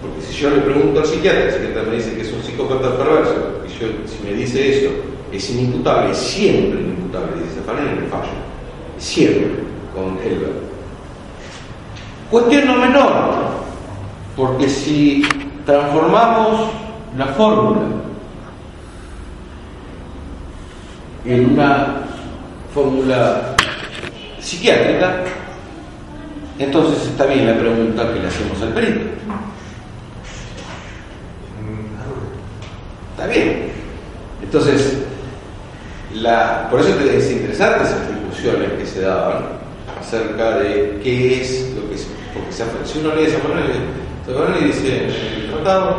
[0.00, 2.96] Porque si yo le pregunto al psiquiatra, el psiquiatra me dice que es un psicópata
[2.96, 4.90] perverso, y si me dice eso,
[5.32, 8.28] es inimputable, es siempre inimputable, dice Farnell en el fallo.
[8.98, 9.48] Siempre,
[9.94, 10.52] con Elber.
[12.30, 13.22] Cuestión no menor,
[14.36, 15.22] porque si
[15.64, 16.70] transformamos
[17.16, 17.80] la fórmula
[21.26, 22.02] en una
[22.72, 23.54] fórmula
[24.40, 25.24] psiquiátrica,
[26.58, 29.00] entonces está bien la pregunta que le hacemos al perito.
[33.12, 33.72] Está bien.
[34.42, 34.98] Entonces,
[36.14, 39.44] la, por eso es interesante esas discusiones que se daban
[39.98, 42.06] acerca de qué es lo que es.
[42.32, 45.10] Porque si uno lee fórmula y dice en
[45.42, 45.96] el tratado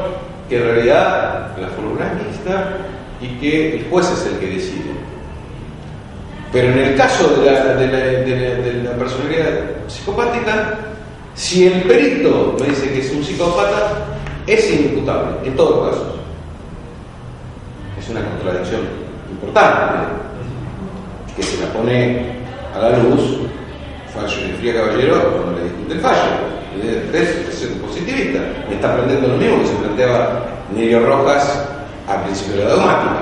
[0.47, 2.77] que en realidad la fórmula es mixta
[3.21, 5.16] y que el juez es el que decide.
[6.51, 7.51] Pero en el caso de
[8.83, 10.75] la, personalidad psicopática,
[11.35, 14.05] si el perito me dice que es un psicópata,
[14.45, 16.07] es inimputable, en todos casos.
[17.99, 18.81] Es una contradicción
[19.29, 20.13] importante
[21.35, 22.37] que se la pone
[22.73, 23.39] a la luz
[24.13, 26.57] Fallo de Fría Caballero cuando le discute el fallo.
[27.13, 28.39] Es, es positivista.
[28.69, 31.67] Me está aprendiendo lo mismo que se planteaba Nerio Rojas
[32.07, 33.19] al principio de la dogmática.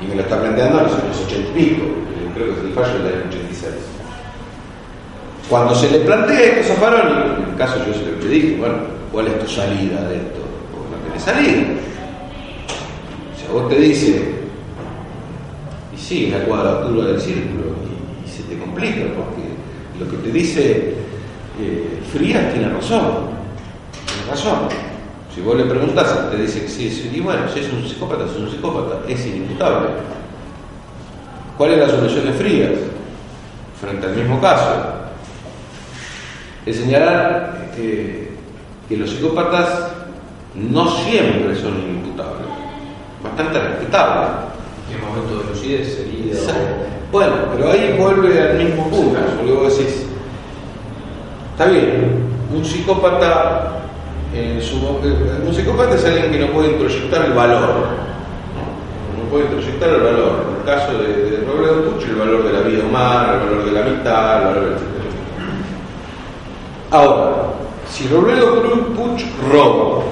[0.00, 1.84] Y me lo está planteando en los años ochenta y pico
[2.34, 3.72] creo que es el fallo del año 86.
[5.48, 8.76] Cuando se le plantea esto a en el caso yo se le dije, bueno,
[9.10, 10.40] ¿cuál es tu salida de esto?
[10.72, 11.62] Porque no tenés salida.
[13.36, 14.34] Si a vos te dice,
[15.94, 17.74] y sí, la cuadratura del círculo,
[18.24, 19.42] y, se te complica, porque
[20.00, 20.94] lo que te dice
[21.60, 23.28] eh, Frías tiene razón,
[24.06, 24.68] tiene razón.
[25.34, 28.36] Si vos le preguntás, te dice que sí, y bueno, si es un psicópata, es
[28.38, 29.88] un psicópata, es inimputable.
[31.62, 32.72] ¿Cuál es la solución de Frías?
[33.80, 34.82] Frente al mismo caso.
[36.66, 38.32] Es señalar eh,
[38.88, 39.92] que los psicópatas
[40.56, 42.48] no siempre son inimputables.
[43.22, 44.26] Bastante respetable.
[44.90, 46.34] ¿Qué momento de lucidez sería?
[47.12, 50.04] Bueno, pero ahí vuelve al mismo punto, porque vos decís,
[51.52, 53.82] está bien, un psicópata,
[54.34, 57.86] en su, eh, un psicópata es alguien que no puede introyectar el valor
[59.30, 60.44] puede proyectar el valor.
[60.48, 63.64] En el caso de, de Robledo Puch, el valor de la vida humana, el valor
[63.64, 64.92] de la amistad, el valor del
[66.90, 67.34] Ahora,
[67.88, 68.62] si Robledo
[68.94, 70.02] Puch roba,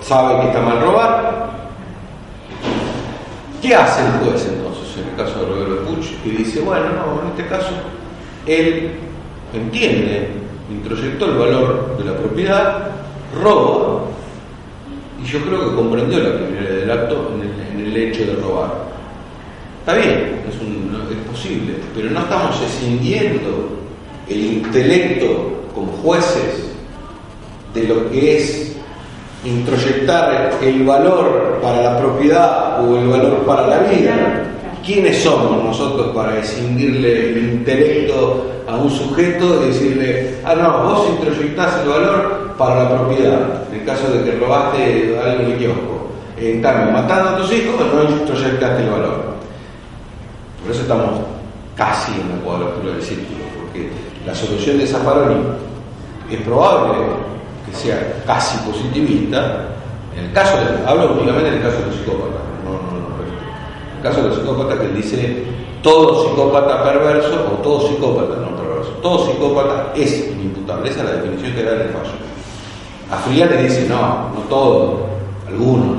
[0.00, 1.50] sabe que está mal robar,
[3.60, 6.06] ¿qué hace el juez entonces en el caso de Robledo Puch?
[6.24, 7.70] Y dice, bueno, no, en este caso
[8.46, 8.92] él
[9.52, 10.30] entiende,
[10.70, 12.88] introyectó el valor de la propiedad,
[13.42, 14.04] roba,
[15.22, 18.70] y yo creo que comprendió la criminalidad del acto en el, hecho de robar.
[19.80, 23.68] Está bien, es, es posible, pero no estamos escindiendo
[24.28, 26.72] el intelecto como jueces
[27.74, 28.76] de lo que es
[29.44, 34.44] introyectar el valor para la propiedad o el valor para la vida.
[34.84, 41.08] ¿Quiénes somos nosotros para escindirle el intelecto a un sujeto y decirle, ah, no, vos
[41.08, 45.58] introyectás el valor para la propiedad, en el caso de que robaste algo en el
[45.58, 46.08] kiosco?
[46.36, 49.32] En matando a tus hijos, no introyectaste el valor.
[50.62, 51.20] Por eso estamos
[51.76, 53.90] casi en la cuadratura del círculo, porque
[54.26, 55.40] la solución de Zaffaroni
[56.30, 56.98] es probable
[57.66, 59.68] que sea casi positivista.
[60.16, 63.21] En el caso hablo únicamente en el caso de los psicópatas, no, no, no,
[64.02, 65.44] caso de los psicópatas que dice
[65.82, 68.90] todo psicópata perverso o todo psicópata no perverso.
[69.02, 72.10] Todo psicópata es inimputable, esa es la definición que da el fallo.
[73.10, 75.06] A Fría le dice, no, no todo,
[75.48, 75.98] algunos,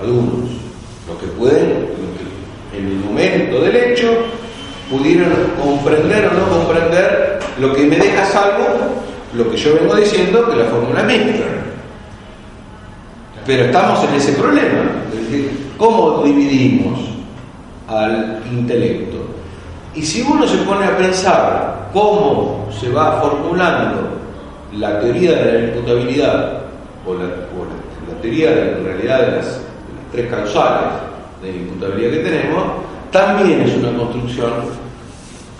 [0.00, 0.50] algunos,
[1.06, 1.88] lo que pueden,
[2.76, 4.08] en el momento del hecho,
[4.90, 8.64] pudieron comprender o no comprender lo que me deja salvo
[9.34, 11.36] lo que yo vengo diciendo que la fórmula es.
[13.46, 16.98] Pero estamos en ese problema, es decir, ¿cómo dividimos
[17.86, 19.16] al intelecto?
[19.94, 24.18] Y si uno se pone a pensar cómo se va formulando
[24.76, 26.62] la teoría de la imputabilidad
[27.06, 29.60] o la, teoría de la realidad de las,
[30.12, 30.88] tres causales
[31.42, 32.64] de imputabilidad que tenemos,
[33.10, 34.50] también es una construcción,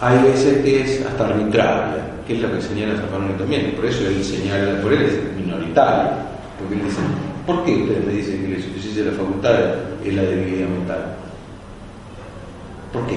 [0.00, 4.06] hay veces que es hasta arbitraria, que es lo que señala Zafanoni también, por eso
[4.06, 6.10] él señala, por él es minoritario,
[6.58, 7.00] porque él dice,
[7.48, 9.54] ¿por qué ustedes me dicen que la insuficiencia de la facultad
[10.04, 11.16] es la debilidad mental?
[12.92, 13.16] ¿Por qué?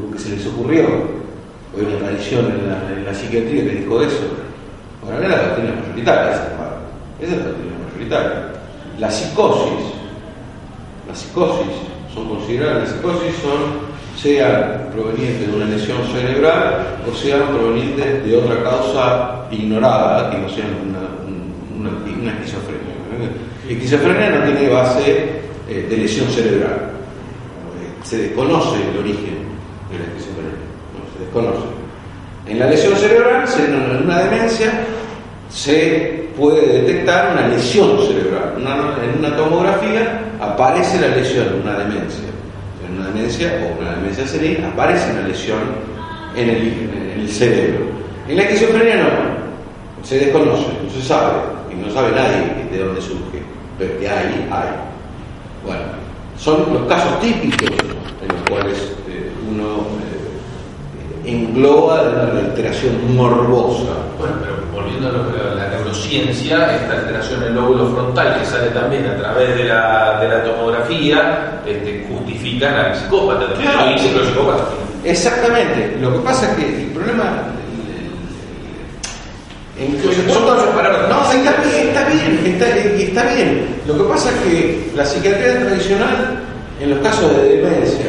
[0.00, 4.00] Porque se les ocurrió, o hay una tradición en la, en la psiquiatría que dijo
[4.00, 4.22] eso.
[5.02, 6.42] Ahora, es la doctrina mayoritaria, esa
[7.20, 8.52] es la doctrina mayoritaria.
[9.00, 9.84] La psicosis,
[11.08, 11.74] la psicosis,
[12.14, 18.36] son consideradas, las psicosis son sean provenientes de una lesión cerebral o sean provenientes de
[18.36, 21.25] otra causa ignorada, que no sea una.
[23.66, 25.26] La esquizofrenia no tiene base
[25.68, 26.90] eh, de lesión cerebral.
[28.04, 29.38] Se desconoce el origen
[29.90, 30.54] de la esquizofrenia.
[31.12, 31.66] se desconoce.
[32.46, 34.70] En la lesión cerebral, en una demencia,
[35.50, 38.54] se puede detectar una lesión cerebral.
[38.56, 42.28] en una tomografía aparece la lesión, una demencia.
[42.86, 45.58] En una demencia o una demencia senil aparece una lesión
[46.36, 47.86] en el, cerebro.
[48.28, 51.32] En la esquizofrenia no, se desconoce, no se sabe,
[51.72, 53.42] y no sabe nadie de dónde surge,
[53.78, 54.68] pero que hay, hay.
[55.64, 55.82] Bueno,
[56.38, 57.70] son los casos típicos
[58.22, 59.86] en los cuales eh, uno
[61.24, 63.92] eh, engloba una alteración morbosa.
[64.18, 69.06] Bueno, pero volviendo a la neurociencia, esta alteración en el lóbulo frontal que sale también
[69.06, 73.92] a través de la, de la tomografía, este, justifica la psicópata, claro.
[73.92, 74.66] dice que los psicópatas.
[75.04, 75.96] Exactamente.
[76.00, 77.42] Lo que pasa es que el problema
[81.08, 83.76] No, está bien, está bien, está, está bien.
[83.86, 86.40] Lo que pasa es que la psiquiatría tradicional,
[86.80, 88.06] en los casos de demencia,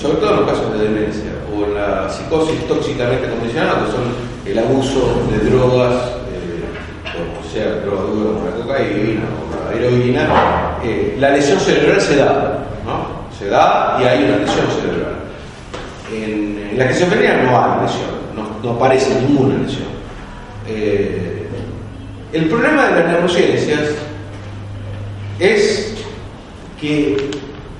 [0.00, 4.04] sobre todo en los casos de demencia, o la psicosis tóxicamente condicionada, que son
[4.44, 5.94] el abuso de drogas,
[6.30, 10.28] eh, sea, drogas duras como la cocaína o la heroína,
[10.84, 13.26] eh, la lesión cerebral se da, ¿no?
[13.38, 15.16] Se da y hay una lesión cerebral.
[16.12, 19.95] En, en la esquizofrenia no hay lesión, no, no aparece ninguna lesión.
[20.68, 21.46] Eh,
[22.32, 23.94] el problema de las neurociencias
[25.38, 25.94] es
[26.80, 27.30] que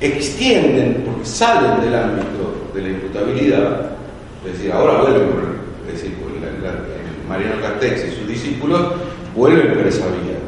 [0.01, 3.90] extienden, porque salen del ámbito de la imputabilidad,
[4.46, 6.16] es decir, ahora vuelven es decir,
[7.29, 8.81] Mariano Cartex y sus discípulos
[9.35, 10.38] vuelven por esa vía,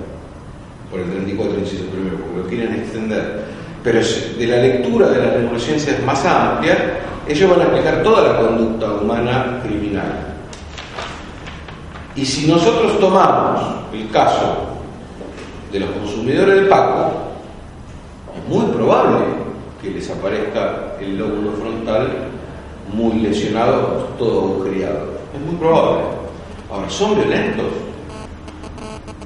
[0.90, 3.42] por el 34 inciso primero, porque lo quieren extender.
[3.82, 4.00] Pero
[4.38, 6.78] de la lectura de las neurociencias más amplias,
[7.28, 10.37] ellos van a explicar toda la conducta humana criminal
[12.18, 14.56] y si nosotros tomamos el caso
[15.70, 17.12] de los consumidores de Paco,
[18.36, 19.24] es muy probable
[19.80, 22.08] que les aparezca el lóbulo frontal
[22.92, 25.12] muy lesionado, todo agujereado.
[25.32, 26.06] Es muy probable.
[26.72, 27.66] Ahora, ¿son violentos?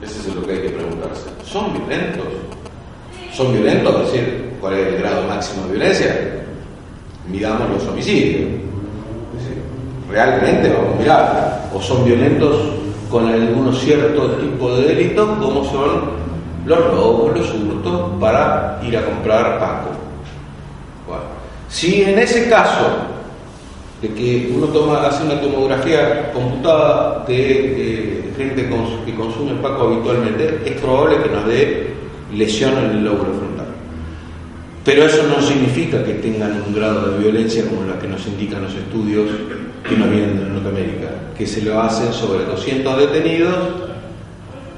[0.02, 1.30] Ese es lo que hay que preguntarse.
[1.44, 2.26] ¿Son violentos?
[3.32, 3.94] ¿Son violentos?
[3.94, 6.44] Es decir, ¿cuál es el grado máximo de violencia?
[7.26, 8.50] Miramos los homicidios.
[10.10, 11.70] realmente vamos a mirar.
[11.74, 12.81] ¿O son violentos
[13.12, 16.22] con algunos ciertos tipos de delitos como son
[16.64, 19.90] los robos, los hurtos para ir a comprar Paco.
[21.68, 22.86] Si en ese caso
[24.00, 28.68] de que uno toma, hace una tomografía computada de, gente
[29.06, 31.94] que consume Paco habitualmente, es probable que nos dé
[32.34, 33.66] lesión en el lóbulo frontal.
[34.84, 38.62] Pero eso no significa que tengan un grado de violencia como la que nos indican
[38.62, 39.28] los estudios
[39.88, 43.56] que nos vienen de Norteamérica, que se lo hacen sobre 200 detenidos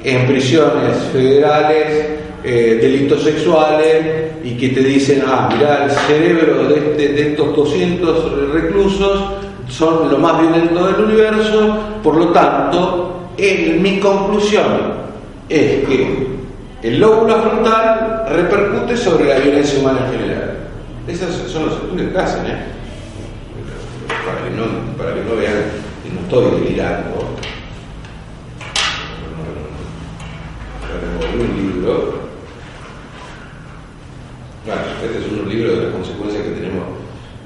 [0.02, 2.06] en prisiones federales,
[2.42, 4.04] eh, delitos sexuales,
[4.44, 9.24] y que te dicen, ah, mira, el cerebro de, este, estos 200 reclusos
[9.68, 13.30] son lo más violento del universo, por lo tanto,
[13.80, 14.64] mi conclusión
[15.48, 16.26] es que
[16.82, 20.54] el lóbulo frontal repercute sobre la violencia humana en general.
[21.08, 22.64] Esos son los estudios que hacen, ¿eh?
[24.24, 24.64] Para que no,
[24.96, 25.54] para que no vean
[26.02, 27.36] que no estoy delirando.
[30.80, 32.24] Para un libro.
[34.64, 36.84] Bueno, este es un libro de las consecuencias que tenemos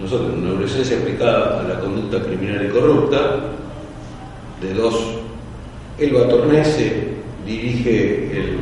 [0.00, 3.40] nosotros, una neurociencia aplicada a la conducta criminal y corrupta,
[4.60, 5.16] de dos.
[5.98, 7.08] Elba Tornese
[7.44, 8.58] dirige el,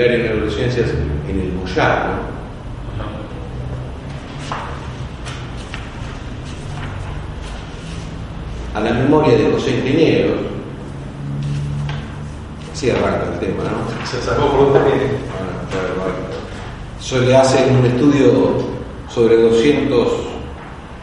[0.00, 0.90] área de neurociencias
[1.28, 2.20] en el Moyar,
[8.78, 10.36] a la memoria de los ingenieros.
[12.72, 14.06] Así arranca el tema, ¿no?
[14.06, 14.72] Se sacó por un
[17.00, 18.32] Se le hace un estudio
[19.08, 20.08] sobre 200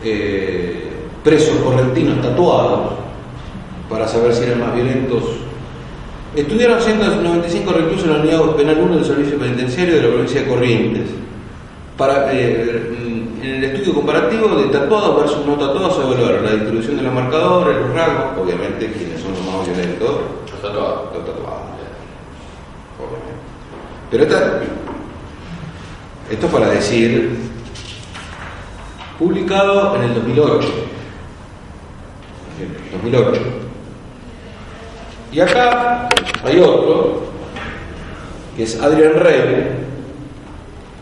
[0.03, 0.89] eh,
[1.23, 2.93] presos correntinos tatuados
[3.89, 5.23] para saber si eran más violentos.
[6.35, 10.47] Estudiaron 195 reclusos en la unidad penal 1 del Servicio Penitenciario de la provincia de
[10.47, 11.09] Corrientes.
[11.97, 12.94] para, eh,
[13.45, 17.13] en el estudio comparativo de tatuados versus no tatuados se evaluaron la distribución de los
[17.13, 20.09] marcadores, los rasgos, obviamente quienes son los más violentos,
[20.51, 21.13] Los tatuados.
[21.13, 21.61] los tatuados.
[22.97, 23.35] Obviamente.
[24.09, 24.61] Pero esta-
[26.31, 27.37] esto para decir,
[29.19, 30.67] publicado en el 2008.
[32.59, 33.41] En el 2008.
[35.31, 36.07] Y acá
[36.43, 37.23] hay otro,
[38.55, 39.84] que es Adrian Rey,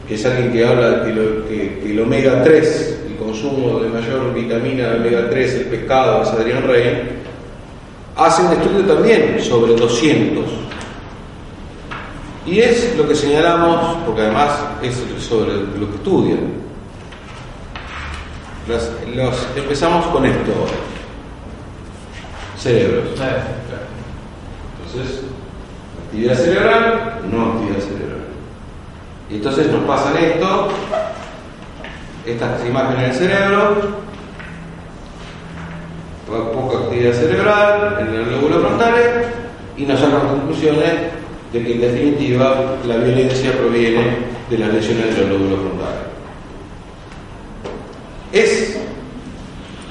[0.07, 3.79] que es alguien que habla de que, lo- que- que el omega 3, el consumo
[3.79, 7.19] de mayor vitamina de omega 3, el pescado, es Adrián Rey,
[8.17, 10.43] hace un estudio también sobre 200.
[12.45, 14.51] Y es lo que señalamos, porque además
[14.81, 16.39] es sobre lo que estudian.
[18.67, 20.73] Los- los- empezamos con esto ahora.
[22.57, 23.09] Cerebros.
[24.85, 25.21] Entonces,
[26.05, 28.23] actividad cerebral, no actividad cerebral.
[29.33, 30.69] Y entonces nos pasan esto,
[32.23, 33.77] estas imágenes del cerebro,
[36.27, 39.07] po- poca actividad cerebral en el lóbulo frontales
[39.75, 40.93] y nos sacan conclusiones
[41.51, 44.17] de que en definitiva la violencia proviene
[44.51, 45.99] de las lesiones de los lóbulos frontales.
[48.31, 48.77] Es,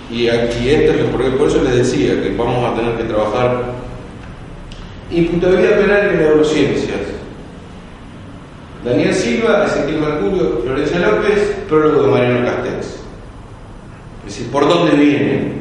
[0.08, 3.82] y aquí esto es lo- por eso les decía que vamos a tener que trabajar
[5.10, 7.00] Imputabilidad penal en neurociencias.
[8.84, 12.86] Daniel Silva, Ezequiel Mercurio, Florencia López, prólogo de Mariano Castells.
[14.20, 15.52] Es decir, ¿por dónde viene?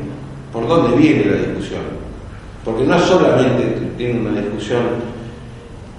[0.52, 1.82] ¿Por dónde viene la discusión?
[2.66, 3.64] Porque no solamente
[3.98, 4.82] tiene una discusión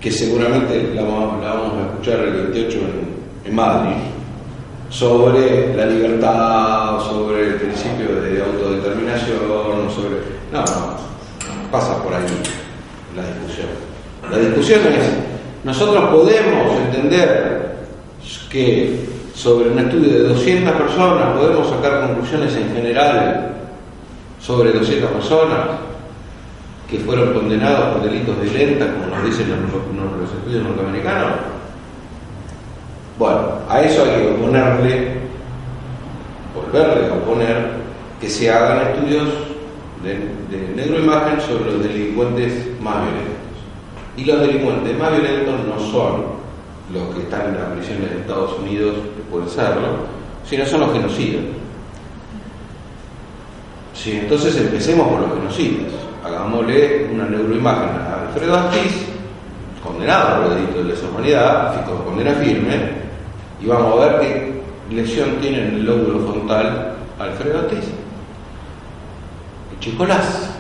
[0.01, 3.97] que seguramente la vamos, la vamos a escuchar el 28 en, en Madrid,
[4.91, 9.39] sobre la libertad, sobre el principio de autodeterminación,
[9.91, 10.19] sobre...
[10.53, 10.97] No, no,
[11.71, 12.27] pasa por ahí
[13.17, 13.69] la discusión.
[14.31, 15.32] La discusión es,
[15.65, 17.77] nosotros podemos entender
[18.51, 23.53] que sobre un estudio de 200 personas podemos sacar conclusiones en general
[24.41, 25.59] sobre 200 personas
[26.91, 31.31] que fueron condenados por delitos violentos, como nos dicen los, estudios norteamericanos.
[33.19, 35.13] Bueno, a eso hay que oponerle,
[36.55, 37.71] volverle a oponer
[38.21, 39.29] que se hagan estudios
[40.03, 40.11] de,
[40.51, 42.53] de neuroimagen sobre los delincuentes
[42.83, 43.32] más violentos.
[44.17, 46.25] Y los delincuentes más violentos no son
[46.93, 49.89] los que están en las prisiones de Estados Unidos, que pueden serlo,
[50.45, 51.45] sino son los genocidas.
[53.95, 55.93] Sí, entonces empecemos por los genocidas.
[56.25, 59.07] Hagámosle una neuroimagen a Alfredo Astiz,
[59.83, 63.03] condenado por el delito de lesa humanidad, con condena firme,
[63.61, 64.63] y vamos a ver qué
[64.95, 67.91] lesión tiene en el lóbulo frontal Alfredo Astiz.
[69.81, 70.51] Chicolás.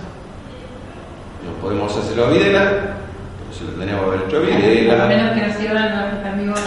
[1.46, 3.01] No podemos hacerlo a Videla, porque
[3.52, 4.36] se lo teníamos que haber hecho
[5.02, 5.92] a menos que no sirvan
[6.36, 6.60] no vivos.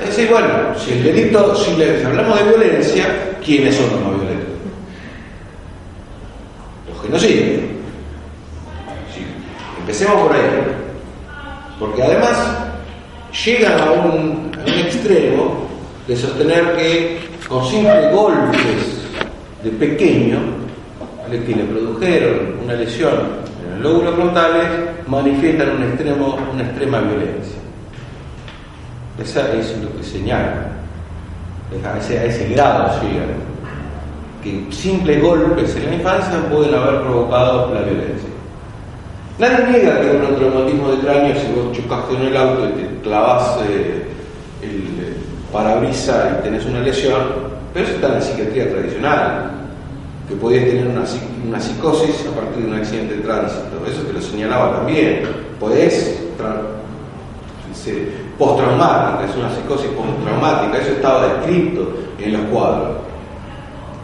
[0.00, 0.48] Es decir, bueno,
[0.78, 3.04] si el delito, si, le- si hablamos de violencia,
[3.44, 4.48] ¿quiénes son los más violentos?
[6.88, 7.60] Los genocidas.
[9.14, 9.24] Sí,
[9.80, 10.40] empecemos por ahí.
[11.78, 12.58] Porque además
[13.44, 15.66] llegan a un, a un extremo
[16.06, 19.02] de sostener que con simples golpes
[19.64, 20.38] de pequeño
[21.30, 23.41] que le produjeron una lesión
[23.82, 24.68] en el lóbulo frontales
[25.06, 25.70] manifiestan
[26.52, 27.58] una extrema violencia.
[29.20, 30.68] Esa es lo que señala.
[31.84, 33.52] A ese, a ese grado llegan.
[34.42, 38.28] Que simples golpes en la infancia pueden haber provocado la violencia.
[39.38, 43.00] Nadie niega que un traumatismo de cráneo, si vos chocaste en el auto y te
[43.02, 44.04] clavas eh,
[44.62, 45.16] el eh,
[45.52, 47.22] parabrisa y tenés una lesión,
[47.72, 49.61] pero eso está en la psiquiatría tradicional,
[50.32, 51.04] que podías tener una,
[51.46, 55.22] una psicosis a partir de un accidente de tránsito, eso te lo señalaba también.
[55.60, 56.18] Podés
[58.38, 62.96] postraumática, es una psicosis postraumática, eso estaba descrito en los cuadros.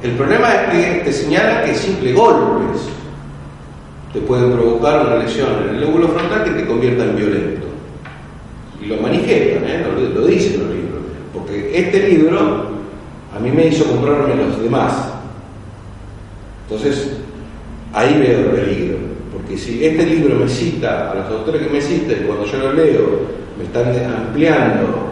[0.03, 2.83] El problema es que te señala que simples golpes
[4.13, 7.67] te pueden provocar una lesión en el lóbulo frontal que te convierta en violento.
[8.83, 9.85] Y lo manifiestan, ¿eh?
[9.85, 11.03] lo, lo dicen los libros.
[11.35, 12.69] Porque este libro
[13.35, 15.18] a mí me hizo comprarme los demás.
[16.69, 17.17] Entonces,
[17.95, 18.99] ahí veo el peligro.
[19.33, 22.73] Porque si este libro me cita, a los autores que me citan, cuando yo lo
[22.75, 23.21] leo,
[23.57, 25.09] me están ampliando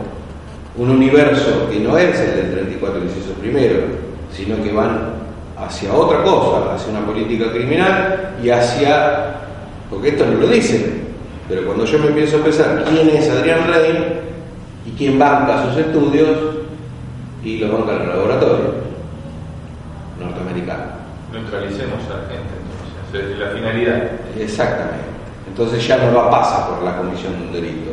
[0.76, 3.84] un universo que no es el del 34 inciso primero,
[4.30, 5.14] sino que van
[5.56, 9.36] hacia otra cosa, hacia una política criminal y hacia,
[9.88, 11.02] porque esto no lo dicen,
[11.48, 14.20] pero cuando yo me empiezo a pensar quién es Adrián Rey
[14.84, 16.56] y quién banca sus estudios,
[17.42, 18.74] y los banca el laboratorio
[20.20, 20.95] norteamericano.
[21.36, 22.54] Neutralicemos a la gente,
[23.06, 24.10] entonces, es la finalidad.
[24.40, 25.04] Exactamente.
[25.46, 27.90] Entonces ya no va pasa por la comisión de un delito.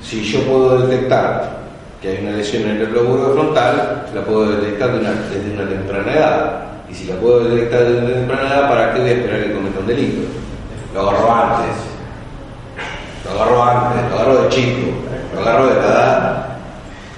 [0.00, 1.58] Si yo puedo detectar
[2.00, 6.62] que hay una lesión en el lóbulo frontal, la puedo detectar desde una temprana edad.
[6.88, 9.52] Y si la puedo detectar desde una temprana edad, ¿para qué voy a esperar que
[9.52, 10.22] cometa un delito?
[10.94, 11.76] Lo agarro antes.
[13.24, 14.90] Lo agarro antes, lo agarro de chico,
[15.34, 16.46] lo agarro de la edad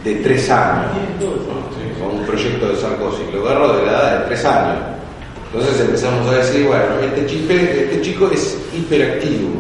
[0.02, 0.90] de tres años,
[1.98, 4.91] con un proyecto de sarcosis, lo agarro de la edad de tres años.
[5.52, 9.50] Entonces empezamos a decir, bueno, este, chico, este chico es hiperactivo,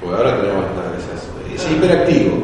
[0.00, 0.64] porque ahora tenemos
[0.98, 2.36] estas, es hiperactivo.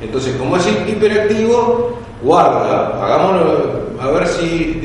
[0.00, 4.80] Entonces, como es hiperactivo, guarda, hagámoslo, a ver si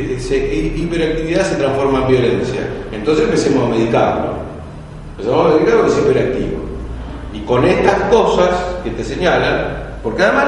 [0.75, 2.61] hiperactividad se transforma en violencia.
[2.91, 4.33] Entonces empecemos a medicarlo.
[5.11, 6.59] Empezamos a medicarlo porque es hiperactivo.
[7.31, 8.49] Y con estas cosas
[8.83, 10.47] que te señalan, porque además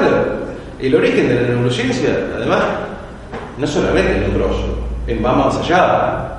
[0.80, 2.64] el origen de la neurociencia, además,
[3.56, 4.78] no solamente es neuroso,
[5.24, 6.31] va más allá.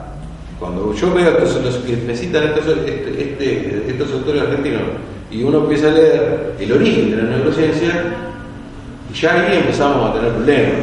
[0.64, 4.84] Cuando yo veo estos, los que estos, este, este, estos autores argentinos
[5.30, 7.92] y uno empieza a leer el origen de la neurociencia,
[9.14, 10.74] ya ahí empezamos a tener problemas.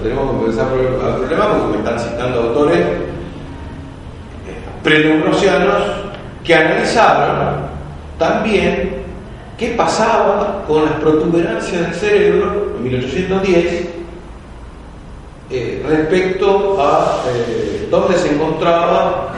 [0.00, 2.94] Tenemos que empezar a problemas porque me están citando autores eh,
[4.84, 5.82] preneurocianos
[6.44, 7.66] que analizaron
[8.16, 8.90] también
[9.58, 13.88] qué pasaba con las protuberancias del cerebro en 1810
[15.50, 19.34] eh, respecto a eh, dónde se encontraba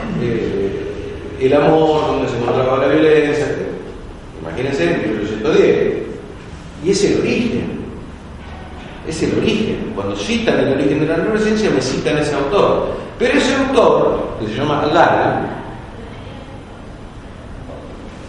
[1.39, 3.45] el amor, dónde se encontraba la violencia,
[4.41, 5.93] Imagínense en 1810.
[6.83, 7.77] Y es el origen.
[9.07, 9.91] Es el origen.
[9.95, 12.95] Cuando citan el origen de la neurociencia, me citan ese autor.
[13.19, 15.57] Pero ese autor, que se llama Lara,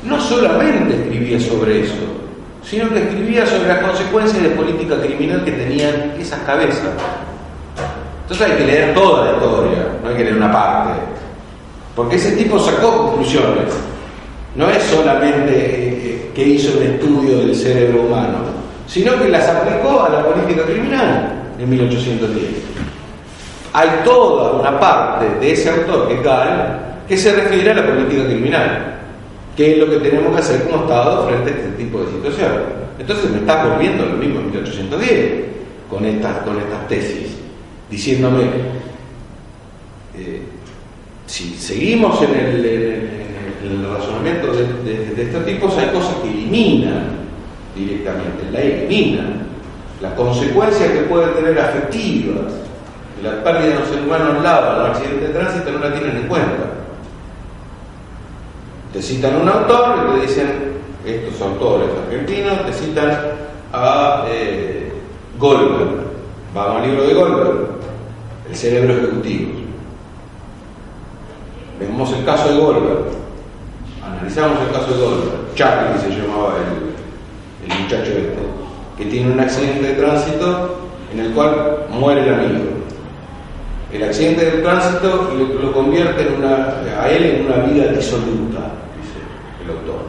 [0.04, 1.94] no solamente escribía sobre eso,
[2.62, 6.90] sino que escribía sobre las consecuencias de política criminal que tenían esas cabezas.
[8.28, 11.00] Entonces hay que leer toda la historia, no hay que leer una parte.
[11.96, 13.72] Porque ese tipo sacó conclusiones.
[14.54, 18.36] No es solamente eh, eh, que hizo un estudio del cerebro humano,
[18.86, 22.44] sino que las aplicó a la política criminal en 1810.
[23.72, 27.86] Hay toda una parte de ese autor, que es Gall, que se refiere a la
[27.86, 28.94] política criminal,
[29.56, 32.60] que es lo que tenemos que hacer como Estado frente a este tipo de situaciones.
[32.98, 35.44] Entonces me está volviendo lo mismo en 1810
[35.88, 37.37] con estas, con estas tesis,
[37.90, 38.44] diciéndome,
[40.16, 40.42] eh,
[41.26, 43.18] si seguimos en el
[43.62, 47.18] en el razonamiento de, estos tipos hay cosas que eliminan
[47.74, 49.48] directamente, la eliminan.
[50.00, 52.52] Las consecuencias que pueden tener afectivas,
[53.22, 55.92] la pérdida de los seres humanos al lado de un accidente de tránsito no la
[55.92, 56.64] tienen en cuenta.
[58.92, 60.48] Te citan un autor y te dicen,
[61.04, 63.18] estos autores argentinos, te citan
[63.72, 64.92] a eh,
[65.38, 66.07] Goldberg.
[66.58, 67.68] Vamos al libro de Goldberg,
[68.50, 69.52] El cerebro ejecutivo.
[71.78, 73.04] Vemos el caso de Goldberg
[74.04, 78.38] analizamos el caso de Goldberg, Charlie se llamaba el, el muchacho este,
[78.96, 80.80] que tiene un accidente de tránsito
[81.12, 82.64] en el cual muere el amigo.
[83.92, 85.30] El accidente de tránsito
[85.62, 89.22] lo, convierte en una, a él en una vida disoluta, dice
[89.62, 90.02] el autor.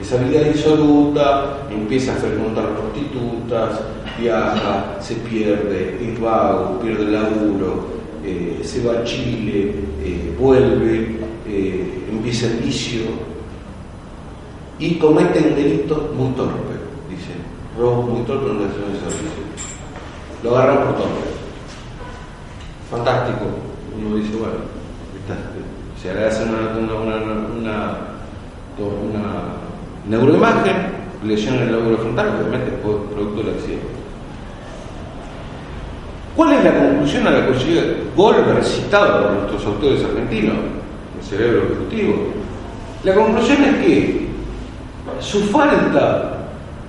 [0.00, 3.80] Esa vida disoluta empieza a frecuentar prostitutas,
[4.18, 7.86] viaja, se pierde, es vago, pierde el laburo,
[8.24, 13.02] eh, se va a Chile, eh, vuelve, eh, empieza el vicio
[14.78, 17.32] y cometen delitos muy torpes, dice,
[17.78, 19.44] robos muy torpes en relación de servicio.
[20.42, 21.34] Lo agarran por torpe.
[22.90, 23.46] Fantástico.
[23.96, 24.74] Uno dice, bueno,
[26.00, 27.98] se hará hacer una, una, una,
[28.76, 29.32] una,
[30.06, 30.76] neuroimagen,
[31.24, 33.86] lesión en el lóbulo frontal, obviamente producto del accidente.
[36.36, 37.82] ¿Cuál es la conclusión a la que llega
[38.16, 40.56] Goldberg, citado por nuestros autores argentinos?
[41.28, 42.14] cerebro ejecutivo.
[43.02, 44.26] La conclusión es que
[45.20, 46.38] su falta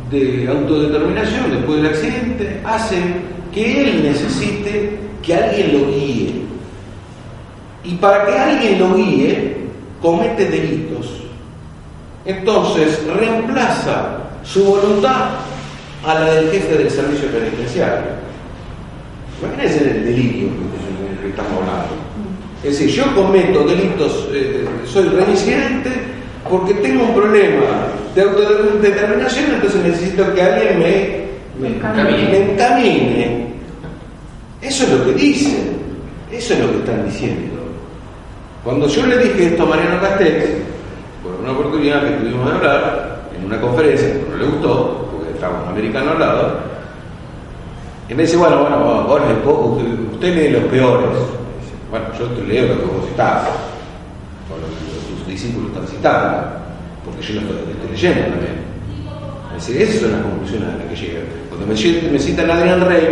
[0.09, 2.97] de autodeterminación después del accidente hace
[3.53, 6.45] que él necesite que alguien lo guíe.
[7.83, 9.57] Y para que alguien lo guíe,
[10.01, 11.21] comete delitos.
[12.25, 15.29] Entonces reemplaza su voluntad
[16.05, 18.25] a la del jefe del servicio penitenciario.
[19.41, 20.47] Imagínense el delirio
[21.21, 21.95] que estamos hablando.
[22.63, 25.91] Es decir, yo cometo delitos, eh, soy reincidente
[26.49, 31.25] porque tengo un problema de autodeterminación, entonces necesito que alguien me,
[31.59, 33.45] me, encamine.
[34.61, 35.77] Eso es lo que dicen,
[36.31, 37.55] eso es lo que están diciendo.
[38.63, 40.45] Cuando yo le dije esto a Mariano Castells,
[41.21, 45.63] por una oportunidad que tuvimos de hablar, en una conferencia, no le gustó, porque estaba
[45.63, 46.75] un americano al lado,
[48.07, 49.25] y me dice, bueno, bueno, ahora
[50.13, 51.09] usted, lee los peores.
[51.89, 53.47] Bueno, yo te leo lo que vos citás,
[54.47, 56.47] o lo que tus discípulos están citando,
[57.03, 58.65] porque yo lo estoy, leyendo también.
[59.57, 61.23] Es decir, esas son las conclusiones a las que llegan.
[61.49, 63.07] Cuando me, me citan a Adrián Rey,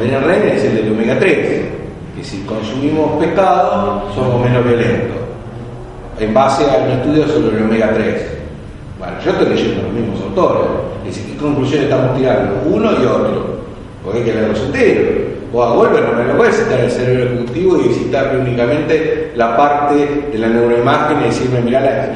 [0.00, 1.64] Adrián Rey es el del omega 3,
[2.16, 5.18] que si consumimos pescado somos menos violentos,
[6.18, 8.35] en base a un estudio sobre el omega 3.
[8.98, 10.66] Bueno, yo estoy leyendo los mismos autores,
[11.06, 12.62] es decir, ¿qué conclusiones estamos tirando?
[12.66, 13.56] Uno y otro,
[14.02, 15.26] porque hay que leerlos enteros.
[15.52, 19.56] O a Wolver no me lo puede citar el cerebro ejecutivo y citarme únicamente la
[19.56, 22.08] parte de la neuroimagen y decirme, mirá, la...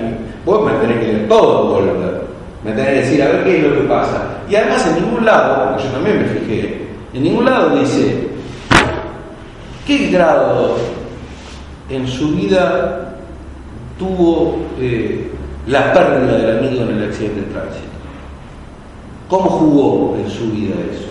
[0.44, 2.20] vos me tenés que leer todo, Wolver.
[2.64, 4.38] Me tenés que decir, a ver qué es lo que pasa.
[4.48, 8.28] Y además en ningún lado, porque yo también me fijé, en ningún lado dice
[9.86, 10.76] qué grado
[11.88, 13.16] en su vida
[13.98, 15.30] tuvo eh,
[15.66, 17.86] la pérdida del amigo en el accidente de tránsito.
[19.28, 21.08] ¿Cómo jugó en su vida eso?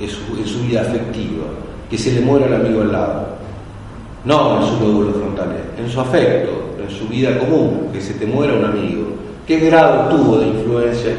[0.00, 1.44] En su, vida afectiva,
[1.90, 3.28] que se le muera el amigo al lado.
[4.24, 8.26] No en su lóbulo frontal, en su afecto, en su vida común, que se te
[8.26, 9.08] muera un amigo.
[9.46, 11.12] ¿Qué grado tuvo de influencia?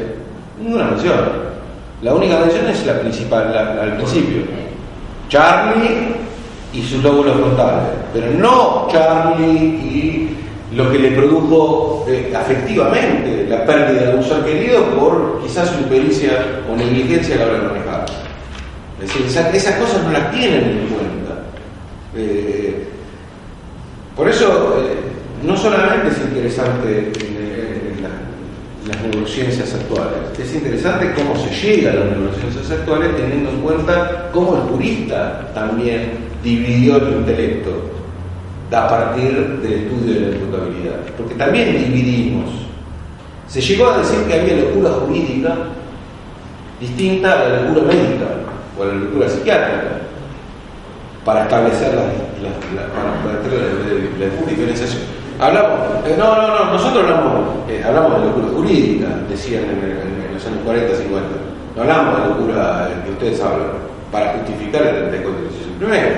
[0.62, 1.50] Ninguna mención.
[2.02, 4.42] La única mención es la principal, al principio.
[5.28, 6.14] Charlie
[6.72, 10.36] y sus lóbulos frontales, pero no Charlie y
[10.72, 15.80] lo que le produjo eh, afectivamente la pérdida de un ser querido por quizás su
[15.80, 18.06] impericia o negligencia a la hora de manejar.
[19.02, 21.42] Es decir, esas, cosas no las tienen en cuenta.
[22.14, 22.86] Eh,
[24.14, 27.12] por eso, eh, no solamente es interesante
[28.86, 30.38] las neurociencias actuales.
[30.38, 35.50] Es interesante cómo se llega a las neurociencias actuales teniendo en cuenta cómo el purista
[35.54, 36.12] también
[36.42, 37.99] dividió el intelecto
[38.72, 40.96] a partir del estudio de la imputabilidad.
[41.16, 42.50] Porque también dividimos.
[43.48, 45.54] Se llegó a decir que había locura jurídica
[46.80, 48.26] distinta a la locura médica
[48.78, 50.00] o a la locura psiquiátrica
[51.24, 52.02] para establecer la,
[52.74, 52.86] la,
[54.18, 55.02] la diferenciación.
[55.40, 60.46] Hablamos, eh, no, no, no, nosotros hablamos, eh, hablamos de locura jurídica, decían en, los
[60.46, 61.28] años 40, 50.
[61.76, 63.68] No hablamos de locura que ustedes hablan
[64.12, 65.40] para justificar el 34
[65.78, 66.08] primero.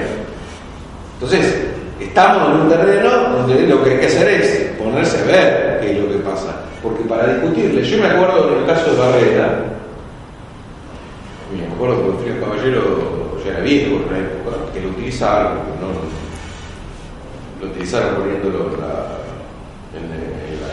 [1.14, 1.71] Entonces,
[2.12, 5.92] estamos en un terreno donde lo que hay que hacer es ponerse a ver qué
[5.92, 6.56] es lo que pasa.
[6.82, 9.64] Porque para discutirle, yo me acuerdo en el caso de Barrera,
[11.56, 15.88] me acuerdo que Frío Caballero ya era viejo en una época, que lo utilizaron, no,
[17.64, 19.18] lo utilizaron poniéndolo en la,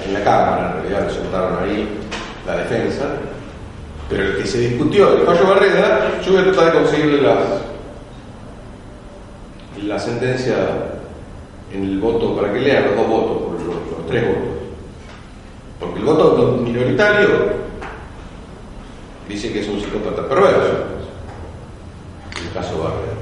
[0.06, 1.88] en, la, Cámara, en realidad resultaron ahí
[2.46, 3.06] la defensa,
[4.10, 7.38] pero el que se discutió, el fallo Barreda, yo voy a tratar de conseguirle las,
[9.84, 10.56] la sentencia
[11.74, 14.50] en el voto, para que lean los dos votos, los, los tres votos.
[15.80, 17.30] Porque el voto minoritario
[19.28, 20.86] dice que es un psicópata perverso,
[22.44, 23.20] el caso Barreda.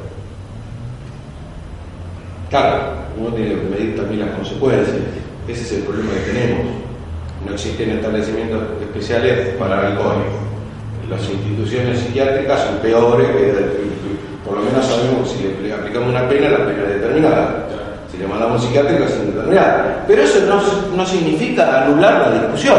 [2.49, 4.95] Claro, uno tiene que medir también las consecuencias.
[5.47, 6.65] Ese es el problema que tenemos.
[7.45, 10.23] No existen establecimientos especiales para alcohol.
[11.09, 13.53] Las instituciones psiquiátricas son peores que,
[14.45, 17.66] por lo menos sabemos que si le aplicamos una pena, la pena es determinada.
[18.19, 20.03] Le mandamos psiquiátrico es indeterminada.
[20.07, 22.77] Pero eso no, no significa anular la discusión.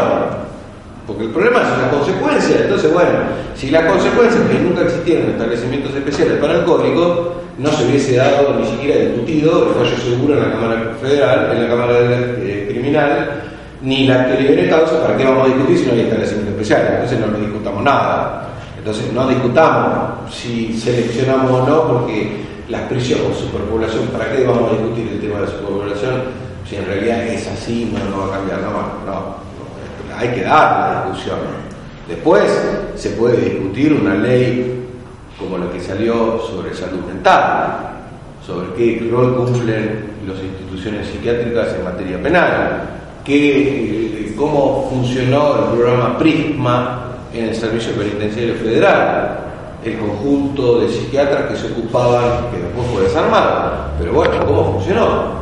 [1.07, 2.57] Porque el problema es la consecuencia.
[2.61, 3.09] Entonces, bueno,
[3.55, 8.55] si la consecuencia es que nunca existieron establecimientos especiales para alcohólicos, no se hubiese dado
[8.59, 13.41] ni siquiera discutido el fallo seguro en la Cámara Federal, en la Cámara eh, Criminal,
[13.81, 16.91] ni la que libere causa, ¿para qué vamos a discutir si no hay establecimientos especiales?
[16.91, 18.49] Entonces no nos discutamos nada.
[18.77, 24.71] Entonces no discutamos si seleccionamos o no, porque las prisiones o superpoblación, ¿para qué vamos
[24.71, 26.21] a discutir el tema de la superpoblación?
[26.67, 30.41] Si en realidad es así, no, no va a cambiar nada No, no, hay que
[30.41, 31.39] dar la discusión.
[32.07, 32.43] Después
[32.95, 34.85] se puede discutir una ley
[35.39, 37.89] como la que salió sobre salud mental,
[38.45, 42.81] sobre qué rol cumplen las instituciones psiquiátricas en materia penal,
[43.23, 49.48] qué, cómo funcionó el programa Prisma en el Servicio Penitenciario Federal,
[49.83, 55.39] el conjunto de psiquiatras que se ocupaban, que después fue desarmado, pero bueno, ¿cómo funcionó?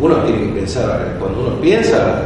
[0.00, 2.22] Uno tiene que pensar, cuando uno piensa,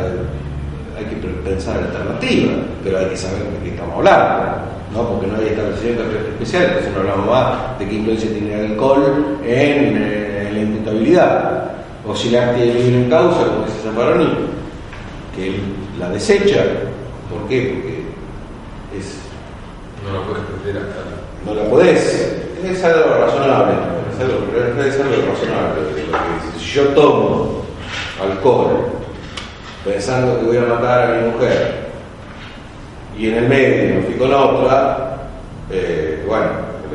[0.97, 4.75] hay que pensar alternativas, pero hay que saber de qué estamos hablando.
[4.95, 5.09] ¿no?
[5.09, 9.39] porque no hay establecimientos especiales, entonces no hablamos más de qué influencia tiene el alcohol
[9.45, 11.73] en, la imputabilidad,
[12.07, 14.29] o si la actividad libre en causa, como dice San Baroni,
[15.35, 15.59] que
[15.99, 16.63] la desecha,
[17.29, 17.73] ¿por qué?
[17.75, 18.04] Porque.
[20.15, 20.85] No la puedes perder
[21.71, 22.33] podés,
[22.65, 23.75] es algo razonable,
[24.13, 25.81] es algo, es algo razonable.
[26.59, 27.65] Si yo tomo
[28.23, 28.87] alcohol
[29.85, 31.85] pensando que voy a matar a mi mujer,
[33.19, 35.17] y en el medio fui con otra,
[35.71, 36.47] eh, bueno,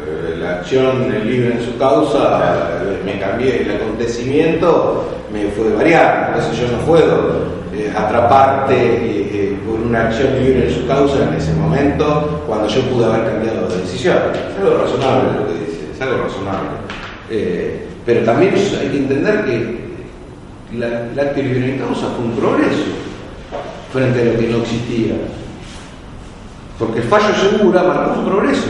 [0.08, 6.34] eh, la acción libre en su causa, eh, me cambié, el acontecimiento me fue variar,
[6.34, 7.60] entonces yo no puedo
[7.96, 9.19] atraparte por
[9.90, 13.78] una acción libre en su causa en ese momento, cuando yo pude haber cambiado de
[13.78, 14.18] decisión.
[14.34, 16.70] Es algo razonable lo que dice, es algo razonable.
[17.32, 19.90] Eh, pero también hay que entender que
[20.74, 22.86] el acto libre en causa fue un progreso
[23.92, 25.16] frente a lo que no existía.
[26.78, 28.70] Porque el fallo segura marcó un progreso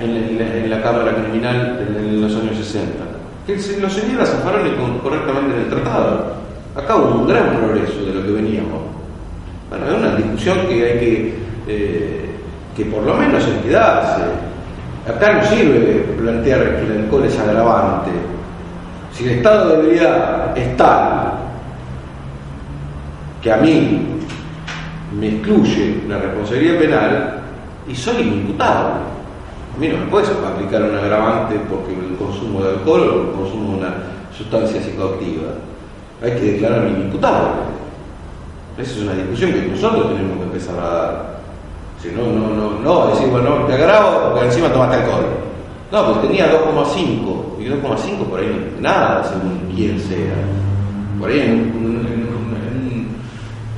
[0.00, 3.04] en, la Cámara Criminal en, los años 60.
[3.44, 6.36] Que los señores zafaron correctamente en el tratado.
[6.76, 8.95] Acá hubo un gran progreso de lo que veníamos.
[9.68, 11.34] Bueno, es una discusión que hay que,
[11.66, 12.30] eh,
[12.76, 14.22] que por lo menos hay que darse.
[15.08, 18.10] Acá no sirve plantear que el alcohol es agravante.
[19.12, 21.32] Si el estado de ebriedad es tal
[23.42, 24.00] que a mí
[25.18, 27.40] me excluye la responsabilidad penal
[27.88, 28.94] y soy inimputable.
[29.74, 33.36] A mí no me puedes aplicar un agravante porque el consumo de alcohol o el
[33.36, 33.94] consumo de una
[34.36, 35.48] sustancia psicoactiva.
[36.22, 37.75] Hay que declararme inimputable.
[38.78, 41.36] Esa es una discusión que nosotros tenemos que empezar a dar.
[42.02, 45.24] Si no, no, no, no, decir, bueno, te agravo porque encima tomaste alcohol.
[45.90, 47.60] No, pues tenía 2,5.
[47.60, 50.34] Y 2,5 por ahí no es nada, según quién sea.
[51.18, 52.06] Por ahí en un,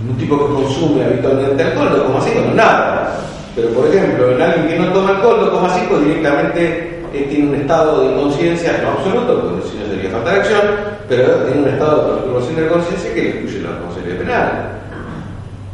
[0.09, 3.19] un tipo que consume habitualmente alcohol, 2,5 no es nada.
[3.55, 8.09] Pero por ejemplo, en alguien que no toma alcohol, 2,5 directamente eh, tiene un estado
[8.09, 10.61] de conciencia, no absoluto, porque si no sería falta de acción,
[11.09, 14.78] pero tiene un estado de perturbación de conciencia que le excluye la responsabilidad penal.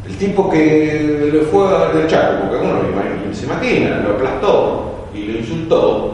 [0.07, 5.23] El tipo que le fue a del Chaco, porque uno se imagina, lo aplastó y
[5.23, 6.13] lo insultó,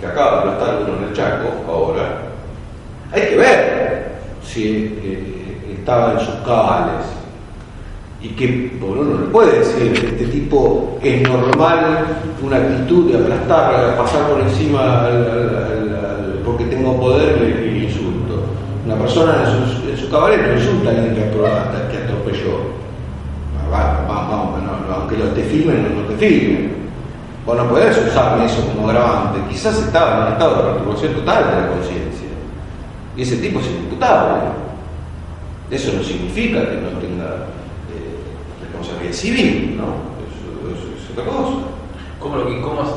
[0.00, 2.22] que acaba de aplastar uno en el Chaco ahora,
[3.12, 4.12] hay que ver
[4.44, 7.06] si eh, estaba en sus cabales.
[8.20, 12.04] Y que uno no puede decir este tipo es normal
[12.42, 15.08] una actitud de aplastar, pasar por encima
[16.44, 18.42] porque tengo poder y insulto.
[18.84, 22.78] Una persona en su, en su no insulta a alguien que, que atropelló.
[23.70, 26.72] Vamos, lo te filmen, no, te filmen.
[27.44, 29.38] Vos no podés usar eso como agravante.
[29.48, 32.28] Quizás estaba en un estado de perturbación total de la conciencia.
[33.16, 34.42] Y ese tipo es inimputable.
[35.70, 37.46] Eso no significa que no tenga
[38.62, 40.08] responsabilidad civil, ¿no?
[40.72, 41.56] Eso, es otra cosa.
[42.20, 42.36] ¿Cómo,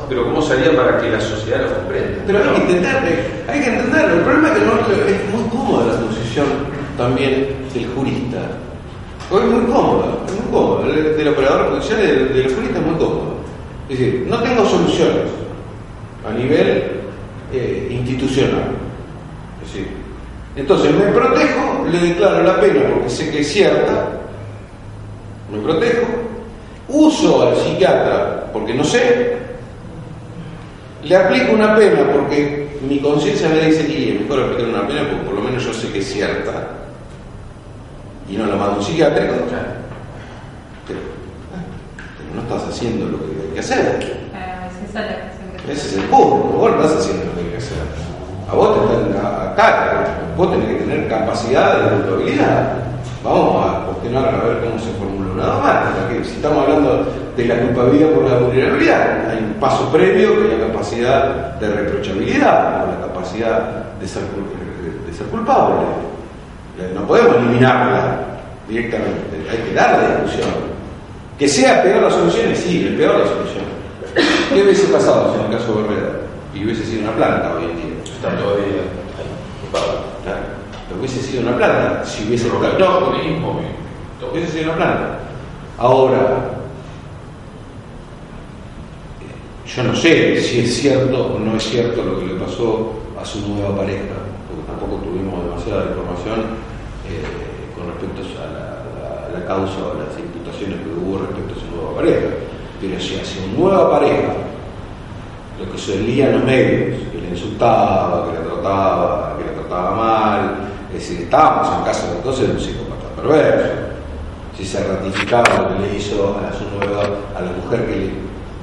[0.08, 2.22] pero ¿cómo sería para que la sociedad lo comprenda?
[2.26, 3.08] Pero hay que entenderlo,
[3.48, 4.14] hay que entenderlo.
[4.16, 6.46] El problema es que no, es muy cómoda la posición
[6.96, 8.38] también del jurista.
[9.32, 10.86] Es muy cómoda, es muy cómoda.
[10.86, 13.36] El, del operador judicial del, del jurista es muy cómodo.
[13.88, 15.30] Es decir, no tengo soluciones
[16.28, 17.00] a nivel
[17.52, 18.72] eh, institucional.
[19.62, 19.88] Decir,
[20.54, 24.20] entonces me protejo, le declaro la pena porque sé que es cierta,
[25.50, 26.06] me protejo,
[26.88, 29.36] uso al psiquiatra porque no sé,
[31.04, 35.08] le aplico una pena porque mi conciencia me dice que es mejor aplicar una pena
[35.08, 36.82] porque por lo menos yo sé que es cierta
[38.28, 39.34] y no la mando a un psiquiátrico,
[40.86, 41.00] pero,
[42.34, 44.28] no estás haciendo lo que hay que hacer.
[44.34, 44.68] Ah,
[45.68, 47.78] Ese es el punto, vos no estás haciendo lo que hay que hacer.
[48.50, 50.06] A vos te están acá,
[50.36, 52.74] vos tenés que tener capacidad de culpabilidad.
[53.24, 55.92] Vamos a cuestionar a ver cómo se formula una domanda.
[56.24, 57.06] Si estamos hablando
[57.36, 61.68] de la culpabilidad por la vulnerabilidad, hay un paso previo que es la capacidad de
[61.68, 64.22] reprochabilidad, o la capacidad de ser,
[65.06, 66.11] de ser culpable.
[66.94, 68.18] No podemos eliminarla
[68.68, 70.48] directamente, hay que dar la discusión.
[71.38, 73.64] Que sea peor la solución, sí, es peor la solución.
[74.52, 76.12] ¿Qué hubiese pasado si en el caso de Herrera?
[76.54, 78.02] Y hubiese sido una planta hoy en día.
[78.04, 78.82] Está todavía
[79.72, 80.62] Claro
[80.98, 82.58] hubiese sido una planta, si hubiese no,
[84.30, 85.18] hubiese sido una planta.
[85.78, 86.50] Ahora,
[89.66, 93.24] yo no sé si es cierto o no es cierto lo que le pasó a
[93.24, 94.14] su nueva pareja,
[94.82, 96.58] tampoco tuvimos demasiada información
[97.06, 97.22] eh,
[97.76, 101.94] con respecto a la, la, causa o las imputaciones que hubo respecto a su nueva
[101.94, 102.26] pareja.
[102.80, 104.34] Pero si a su nueva pareja,
[105.58, 109.52] lo que se leía en los medios, que le insultaba, que la trataba, que la
[109.62, 110.54] trataba mal,
[110.88, 113.72] es decir, estábamos en caso de entonces de un psicópata perverso.
[114.58, 117.04] Si se ratificaba lo que le hizo a su nueva,
[117.36, 118.10] a la mujer que le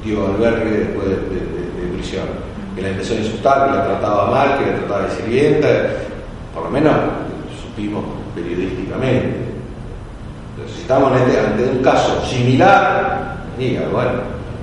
[0.04, 1.50] dio albergue después de,
[1.96, 2.26] prisión,
[2.80, 5.68] que la empezó a insultar, que la trataba mal, que la trataba de sirvienta,
[6.54, 6.96] por lo menos
[7.62, 8.04] supimos
[8.34, 9.36] periodísticamente.
[10.52, 14.12] Entonces, si estamos este, ante un caso similar, diga, bueno,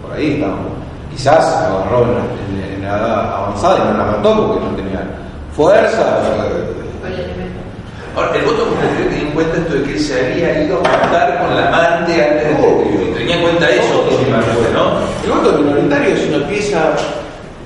[0.02, 0.66] por ahí estamos.
[1.10, 5.02] Quizás agarró en, en, edad avanzada y no la mató porque no tenía
[5.54, 6.20] fuerza.
[8.14, 10.82] Ahora, el voto comunitario tenía en cuenta esto de que él se había ido a
[10.82, 14.04] matar con la amante antes de Tenía en cuenta eso,
[14.72, 15.00] ¿no?
[15.22, 16.92] El voto minoritario es una pieza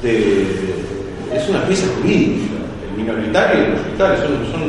[0.02, 0.39] de,
[1.70, 2.58] pieza jurídica.
[2.82, 4.16] El minoritario y el mayoritario
[4.50, 4.66] son,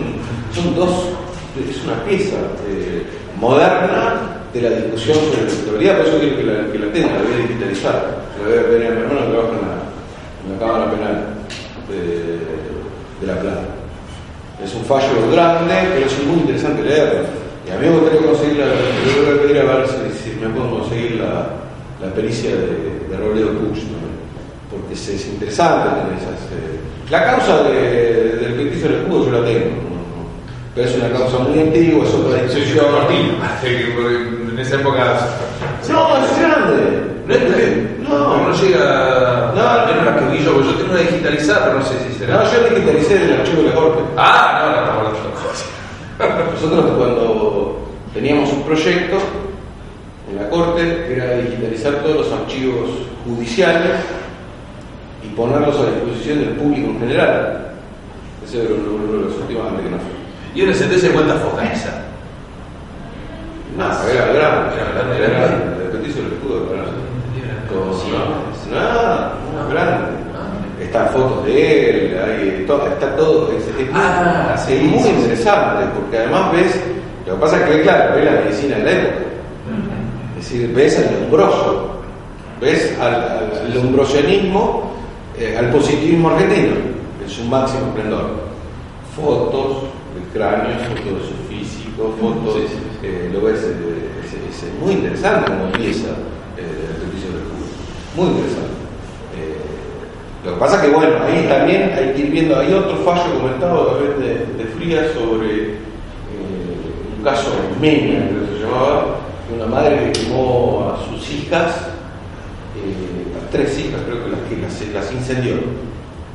[0.54, 1.10] son, dos,
[1.58, 2.38] es una pieza
[2.70, 3.04] eh,
[3.39, 7.14] moderna de la discusión sobre la teoría, por eso quiero que la, que la tenga,
[7.18, 8.22] la voy a digitalizar.
[8.38, 9.76] La voy a a mi hermano que trabaja en la,
[10.41, 11.18] en la Cámara Penal
[11.89, 11.97] de,
[13.20, 13.66] de La Plata.
[14.64, 17.26] Es un fallo grande, pero es muy interesante leerlo.
[17.66, 20.36] Y a mí me gustaría conseguir la, yo voy a pedir a ver si, si
[20.38, 21.49] me puedo conseguir la,
[21.99, 23.80] la pericia de, de Robledo Puch,
[24.70, 26.45] porque es, es interesante tener esas.
[26.54, 26.81] eh,
[27.12, 29.68] la causa de- del ficticio del escudo yo la tengo,
[30.74, 32.86] pero es una causa muy antigua, es otra Soy discusión.
[32.93, 33.38] Martín,
[34.53, 35.20] en esa época.
[35.89, 37.12] No, es grande.
[37.28, 39.51] No es no, no llega.
[39.55, 40.03] No, no.
[40.05, 42.38] la que vi yo, porque yo tengo una digitalizada, pero no sé si será.
[42.38, 43.99] No, yo digitalicé el archivo de la corte.
[44.18, 46.51] Ah, no, no, estamos hablando de otra cosa.
[46.53, 49.18] Nosotros cuando teníamos un proyecto
[50.30, 52.89] en la corte era digitalizar todos los archivos
[53.26, 53.91] judiciales
[55.24, 57.68] y ponerlos a disposición del público en general.
[58.46, 59.68] Ese era uno de los últimos
[60.02, 60.12] fue.
[60.56, 62.02] Y una sentencia de cuántas fojas esa.
[63.78, 65.58] No, era grande, Era grande, era grande.
[65.66, 65.86] grande.
[65.86, 66.60] El peticio del escudo
[68.02, 68.12] Sí.
[68.12, 70.08] no, nada, no, grande.
[70.82, 75.06] Están fotos de él, hay, todo, está todo, es, es- Ah, es sí, muy sí,
[75.06, 75.10] sí.
[75.16, 76.76] interesante, porque además ves,
[77.28, 79.16] lo que pasa es que, claro, ves la medicina de la época,
[80.40, 81.92] es decir, ves al lombroso,
[82.60, 83.74] ves al, al,
[85.42, 86.76] eh, al positivismo argentino,
[87.24, 88.52] en su máximo esplendor.
[89.16, 89.84] Fotos
[90.14, 93.08] de cráneos, fotos de su físico, fotos, Sí, sí, sí.
[93.08, 96.10] eh, lo ves, eh, es, muy interesante como pieza
[96.58, 98.78] eh, el servicio del cubo, muy interesante.
[99.36, 102.98] Eh, lo que pasa es que, bueno, ahí también hay que ir viendo, hay otro
[102.98, 105.82] fallo comentado a de, de Frías sobre
[107.18, 109.06] un caso Mena, creo que se llamaba,
[109.50, 111.91] de una madre que quemó a sus hijas,
[113.52, 115.56] tres hijas, creo que las, que las, incendió,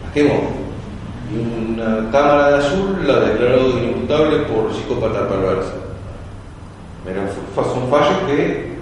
[0.03, 0.67] las quemó.
[1.33, 5.75] Y una cámara de azul la declaró inimputable por psicópata perversa.
[7.55, 8.77] Son fallos que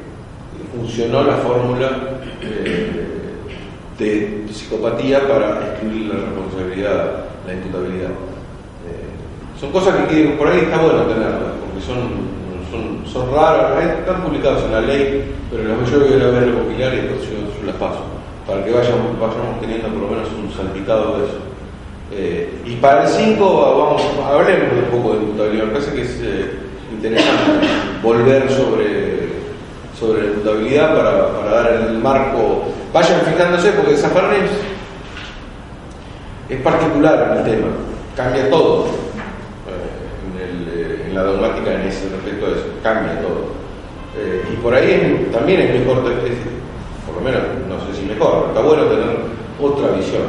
[0.76, 1.90] funcionó la fórmula
[2.42, 3.04] eh,
[3.98, 8.10] de psicopatía para excluir la responsabilidad, la imputabilidad.
[8.10, 11.98] Eh, son cosas que, por ahí está bueno tenerlas, porque son,
[12.70, 16.54] son, son raras, están publicadas en la ley, pero las yo voy a ver el
[16.54, 18.02] compilar y yo, yo las paso,
[18.46, 21.38] para que vayamos, vayamos teniendo por lo menos un salpicado de eso.
[22.12, 25.64] Eh, y para el 5, vamos, hablemos un poco de imputabilidad.
[25.66, 26.50] Me parece que es eh,
[26.92, 27.66] interesante
[28.02, 29.28] volver sobre,
[29.98, 32.64] sobre la imputabilidad para, para dar el marco.
[32.92, 34.50] Vayan fijándose, porque Zafarnes
[36.48, 37.66] es particular en el tema,
[38.16, 38.86] cambia todo
[40.38, 43.54] eh, en, la dogmática en ese respecto a eso, cambia todo.
[44.52, 46.63] Y por ahí también es mejor, es-
[47.14, 49.16] por lo menos, no sé si mejor, está bueno tener
[49.62, 50.22] otra visión,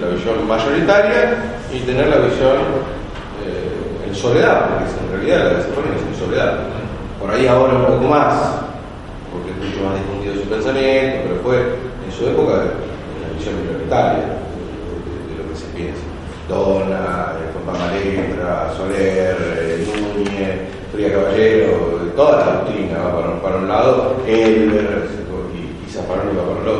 [0.00, 2.54] la visión mayoritaria y tener la visión
[3.42, 6.58] eh, en soledad, porque en realidad la de Zafarnes es en soledad.
[7.20, 8.62] Por ahí ahora un poco más,
[9.32, 14.22] porque es mucho más difundido su pensamiento, pero fue en su época la visión minoritaria
[14.22, 16.02] de, lo que se piensa.
[16.48, 20.54] Dona, eh, Juan Pamaletra, Soler, eh, Núñez,
[20.94, 25.08] Fría Caballero, toda la doctrina va para, un- para un lado, Elber
[25.88, 26.78] y, y Zafaroni va para el otro.